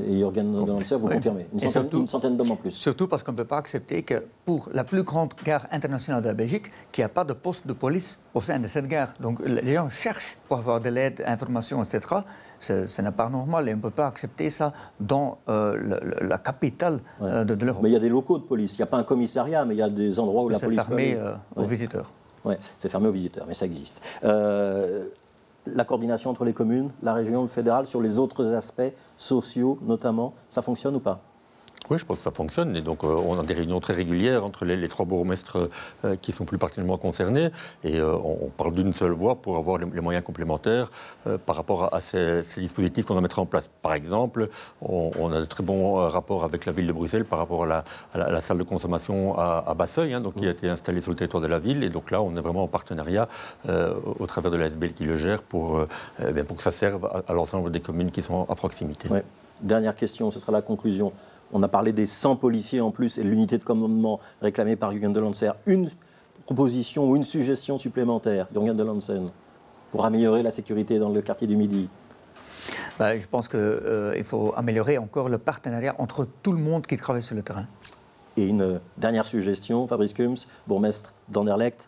Et 0.07 0.17
Jürgen 0.17 0.65
Donatser, 0.65 0.95
vous 0.95 1.07
confirmez 1.07 1.45
une 1.53 2.07
centaine, 2.07 2.37
d'hommes 2.37 2.51
en 2.51 2.55
plus. 2.55 2.71
Surtout 2.71 3.07
parce 3.07 3.23
qu'on 3.23 3.31
ne 3.33 3.37
peut 3.37 3.45
pas 3.45 3.57
accepter 3.57 4.03
que 4.03 4.23
pour 4.45 4.69
la 4.73 4.83
plus 4.83 5.03
grande 5.03 5.33
gare 5.43 5.65
internationale 5.71 6.21
de 6.21 6.27
la 6.27 6.33
Belgique, 6.33 6.71
qu'il 6.91 7.01
n'y 7.01 7.05
a 7.05 7.09
pas 7.09 7.23
de 7.23 7.33
poste 7.33 7.67
de 7.67 7.73
police 7.73 8.19
au 8.33 8.41
sein 8.41 8.59
de 8.59 8.67
cette 8.67 8.87
gare. 8.87 9.13
Donc 9.19 9.39
les 9.45 9.75
gens 9.75 9.89
cherchent 9.89 10.37
pour 10.47 10.57
avoir 10.57 10.79
de 10.79 10.89
l'aide, 10.89 11.23
informations, 11.25 11.83
etc 11.83 12.21
ce 12.63 13.01
n'est 13.01 13.11
pas 13.11 13.29
normal 13.29 13.67
et 13.67 13.73
on 13.73 13.77
ne 13.77 13.81
peut 13.81 13.89
pas 13.89 14.07
accepter 14.07 14.49
ça 14.49 14.73
dans 14.99 15.37
euh, 15.49 15.99
la 16.21 16.37
capitale 16.37 16.99
euh, 17.21 17.43
de, 17.43 17.53
l'Europe. 17.65 17.83
Mais 17.83 17.89
il 17.89 17.93
y 17.93 17.97
a 17.97 17.99
des 17.99 18.09
locaux 18.09 18.37
de 18.37 18.43
police. 18.43 18.73
Il 18.75 18.77
n'y 18.77 18.83
a 18.83 18.87
pas 18.87 18.97
un 18.97 19.03
commissariat, 19.03 19.65
mais 19.65 19.75
il 19.75 19.79
y 19.79 19.83
a 19.83 19.89
des 19.89 20.19
endroits 20.19 20.43
où 20.43 20.49
la 20.49 20.59
police. 20.59 20.79
C'est 20.79 20.85
fermé 20.85 21.15
euh, 21.15 21.33
aux 21.55 21.63
visiteurs. 21.63 22.09
Oui, 22.45 22.55
c'est 22.77 22.89
fermé 22.89 23.07
aux 23.07 23.11
visiteurs, 23.11 23.45
mais 23.47 23.53
ça 23.53 23.65
existe. 23.65 24.01
la 24.23 25.85
coordination 25.85 26.29
entre 26.29 26.43
les 26.43 26.53
communes, 26.53 26.89
la 27.01 27.13
région, 27.13 27.41
le 27.41 27.47
fédéral, 27.47 27.87
sur 27.87 28.01
les 28.01 28.19
autres 28.19 28.53
aspects 28.53 28.91
sociaux 29.17 29.79
notamment, 29.81 30.33
ça 30.49 30.61
fonctionne 30.61 30.95
ou 30.95 30.99
pas? 30.99 31.21
Oui, 31.89 31.97
je 31.99 32.05
pense 32.05 32.17
que 32.17 32.23
ça 32.23 32.31
fonctionne. 32.31 32.75
Et 32.75 32.81
donc, 32.81 33.03
euh, 33.03 33.07
on 33.07 33.39
a 33.39 33.43
des 33.43 33.53
réunions 33.53 33.79
très 33.79 33.93
régulières 33.93 34.45
entre 34.45 34.65
les, 34.65 34.87
trois 34.87 35.05
bourgmestres 35.05 35.69
euh, 36.05 36.15
qui 36.21 36.31
sont 36.31 36.45
plus 36.45 36.57
particulièrement 36.57 36.97
concernés. 36.97 37.49
Et 37.83 37.97
euh, 37.99 38.15
on, 38.15 38.49
parle 38.49 38.73
d'une 38.73 38.93
seule 38.93 39.11
voix 39.11 39.35
pour 39.35 39.57
avoir 39.57 39.77
les, 39.77 40.01
moyens 40.01 40.23
complémentaires 40.23 40.91
par 41.45 41.55
rapport 41.55 41.93
à, 41.93 42.01
ces, 42.01 42.43
dispositifs 42.57 43.05
qu'on 43.05 43.15
va 43.15 43.21
mettre 43.21 43.39
en 43.39 43.45
place. 43.45 43.69
Par 43.81 43.93
exemple, 43.93 44.49
on, 44.81 45.31
a 45.31 45.39
de 45.39 45.45
très 45.45 45.63
bons 45.63 45.95
rapports 46.09 46.43
avec 46.43 46.65
la 46.65 46.71
ville 46.71 46.87
de 46.87 46.91
Bruxelles 46.91 47.25
par 47.25 47.39
rapport 47.39 47.63
à 47.63 47.83
la, 48.13 48.41
salle 48.41 48.57
de 48.57 48.63
consommation 48.63 49.37
à, 49.37 49.73
Basseuil, 49.73 50.13
hein, 50.13 50.21
donc, 50.21 50.35
qui 50.35 50.45
a 50.45 50.51
été 50.51 50.69
installée 50.69 51.01
sur 51.01 51.11
le 51.11 51.15
territoire 51.15 51.41
de 51.41 51.47
la 51.47 51.59
ville. 51.59 51.83
Et 51.83 51.89
donc 51.89 52.11
là, 52.11 52.21
on 52.21 52.35
est 52.35 52.41
vraiment 52.41 52.63
en 52.63 52.67
partenariat 52.67 53.27
au 53.67 54.27
travers 54.27 54.51
de 54.51 54.57
la 54.57 54.67
SBL 54.67 54.93
qui 54.93 55.05
le 55.05 55.17
gère 55.17 55.41
pour, 55.41 55.85
eh 56.19 56.43
pour 56.43 56.57
que 56.57 56.63
ça 56.63 56.71
serve 56.71 57.09
à, 57.27 57.33
l'ensemble 57.33 57.71
des 57.71 57.79
communes 57.79 58.11
qui 58.11 58.21
sont 58.21 58.45
à 58.49 58.55
proximité. 58.55 59.09
Dernière 59.61 59.95
question, 59.95 60.29
ce 60.31 60.39
sera 60.39 60.51
la 60.51 60.61
conclusion. 60.61 61.13
On 61.53 61.61
a 61.61 61.67
parlé 61.67 61.93
des 61.93 62.07
100 62.07 62.37
policiers 62.37 62.81
en 62.81 62.89
plus 62.89 63.19
et 63.19 63.23
de 63.23 63.29
l'unité 63.29 63.59
de 63.59 63.63
commandement 63.63 64.19
réclamée 64.41 64.75
par 64.75 64.91
Jürgen 64.91 65.13
de 65.13 65.19
Lancer. 65.19 65.51
Une 65.67 65.89
proposition 66.45 67.07
ou 67.07 67.15
une 67.15 67.23
suggestion 67.23 67.77
supplémentaire, 67.77 68.47
Jürgen 68.51 68.75
de 68.75 68.83
Lansen, 68.83 69.29
pour 69.91 70.03
améliorer 70.05 70.41
la 70.41 70.49
sécurité 70.49 70.97
dans 70.97 71.09
le 71.09 71.21
quartier 71.21 71.45
du 71.45 71.55
Midi 71.55 71.87
bah, 72.97 73.15
Je 73.15 73.27
pense 73.27 73.47
qu'il 73.47 73.59
euh, 73.59 74.23
faut 74.23 74.51
améliorer 74.57 74.97
encore 74.97 75.29
le 75.29 75.37
partenariat 75.37 75.95
entre 75.99 76.27
tout 76.41 76.51
le 76.51 76.57
monde 76.57 76.87
qui 76.87 76.97
travaille 76.97 77.23
sur 77.23 77.35
le 77.35 77.43
terrain. 77.43 77.67
Et 78.35 78.47
une 78.47 78.79
dernière 78.97 79.25
suggestion, 79.25 79.87
Fabrice 79.87 80.13
Kums, 80.13 80.47
bourgmestre 80.67 81.13
d'Anderlecht, 81.29 81.87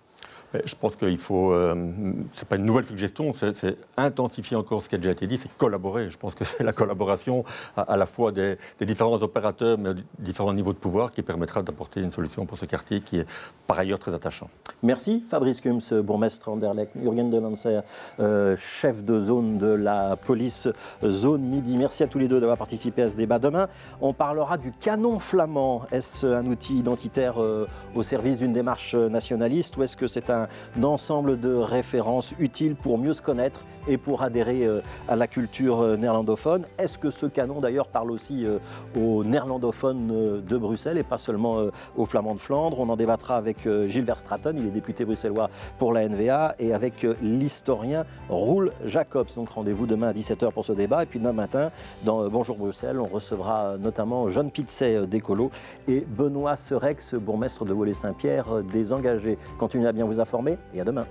je 0.65 0.75
pense 0.75 0.95
qu'il 0.95 1.17
faut. 1.17 1.51
Euh, 1.51 1.91
c'est 2.33 2.47
pas 2.47 2.55
une 2.55 2.65
nouvelle 2.65 2.85
suggestion, 2.85 3.33
c'est 3.33 3.77
intensifier 3.97 4.55
encore 4.55 4.81
ce 4.81 4.89
qui 4.89 4.95
a 4.95 4.97
déjà 4.97 5.11
été 5.11 5.27
dit, 5.27 5.37
c'est 5.37 5.55
collaborer. 5.57 6.09
Je 6.09 6.17
pense 6.17 6.35
que 6.35 6.43
c'est 6.45 6.63
la 6.63 6.73
collaboration 6.73 7.43
à, 7.75 7.97
la 7.97 8.05
fois 8.05 8.31
des, 8.31 8.57
différents 8.81 9.21
opérateurs, 9.21 9.77
mais 9.77 9.91
différents 10.19 10.53
niveaux 10.53 10.73
de 10.73 10.77
pouvoir, 10.77 11.11
qui 11.11 11.21
permettra 11.21 11.61
d'apporter 11.63 12.01
une 12.01 12.11
solution 12.11 12.45
pour 12.45 12.57
ce 12.57 12.65
quartier 12.65 13.01
qui 13.01 13.19
est 13.19 13.25
par 13.67 13.79
ailleurs 13.79 13.99
très 13.99 14.13
attachant. 14.13 14.49
Merci 14.83 15.23
Fabrice 15.27 15.61
Kums, 15.61 15.93
bourgmestre 15.93 16.49
Anderlecht, 16.49 16.91
Jürgen 17.01 17.29
de 17.29 17.39
Lancer, 17.39 17.81
euh, 18.19 18.55
chef 18.57 19.03
de 19.03 19.19
zone 19.19 19.57
de 19.57 19.67
la 19.67 20.15
police 20.15 20.67
zone 21.03 21.41
midi. 21.41 21.77
Merci 21.77 22.03
à 22.03 22.07
tous 22.07 22.19
les 22.19 22.27
deux 22.27 22.39
d'avoir 22.39 22.57
participé 22.57 23.01
à 23.03 23.09
ce 23.09 23.15
débat. 23.15 23.39
Demain, 23.39 23.67
on 24.01 24.13
parlera 24.13 24.57
du 24.57 24.71
canon 24.71 25.19
flamand. 25.19 25.83
Est-ce 25.91 26.25
un 26.25 26.45
outil 26.45 26.77
identitaire 26.77 27.41
euh, 27.41 27.67
au 27.95 28.03
service 28.03 28.37
d'une 28.37 28.53
démarche 28.53 28.93
nationaliste 28.95 29.77
ou 29.77 29.83
est-ce 29.83 29.97
que 29.97 30.07
c'est 30.07 30.29
un 30.29 30.44
un 30.77 30.83
ensemble 30.83 31.39
de 31.39 31.53
références 31.53 32.33
utiles 32.39 32.75
pour 32.75 32.97
mieux 32.97 33.13
se 33.13 33.21
connaître 33.21 33.63
et 33.87 33.97
pour 33.97 34.23
adhérer 34.23 34.65
euh, 34.65 34.81
à 35.07 35.15
la 35.15 35.27
culture 35.27 35.81
euh, 35.81 35.97
néerlandophone. 35.97 36.65
Est-ce 36.77 36.97
que 36.97 37.09
ce 37.09 37.25
canon 37.25 37.59
d'ailleurs 37.59 37.87
parle 37.87 38.11
aussi 38.11 38.45
euh, 38.45 38.59
aux 38.95 39.23
néerlandophones 39.23 40.41
de 40.41 40.57
Bruxelles 40.57 40.97
et 40.97 41.03
pas 41.03 41.17
seulement 41.17 41.65
aux 41.95 42.05
flamands 42.05 42.35
de 42.35 42.39
Flandre? 42.39 42.79
On 42.79 42.89
en 42.89 42.95
débattra 42.95 43.37
avec 43.37 43.67
Gilles 43.87 44.05
Verstraten, 44.05 44.55
il 44.57 44.67
est 44.67 44.71
député 44.71 45.05
bruxellois 45.05 45.49
pour 45.77 45.93
la 45.93 46.07
NVA, 46.07 46.55
et 46.59 46.73
avec 46.73 47.05
l'historien 47.21 48.05
Roule 48.29 48.71
Jacobs. 48.85 49.27
Donc 49.35 49.49
rendez-vous 49.49 49.85
demain 49.85 50.09
à 50.09 50.13
17h 50.13 50.51
pour 50.51 50.65
ce 50.65 50.73
débat. 50.73 51.03
Et 51.03 51.05
puis 51.05 51.19
demain 51.19 51.33
matin, 51.33 51.71
dans 52.03 52.27
Bonjour 52.29 52.57
Bruxelles, 52.57 52.99
on 52.99 53.07
recevra 53.07 53.77
notamment 53.77 54.29
John 54.29 54.51
Pitzet 54.51 55.07
d'Ecolo 55.07 55.49
et 55.87 56.05
Benoît 56.07 56.55
Serex, 56.55 57.15
bourgmestre 57.15 57.65
de 57.65 57.73
Volée-Saint-Pierre, 57.73 58.63
des 58.63 58.93
engagés. 58.93 59.37
Continuez 59.57 59.87
à 59.87 59.91
bien 59.91 60.05
vous 60.05 60.19
informer 60.19 60.57
et 60.73 60.81
à 60.81 60.83
demain. 60.83 61.05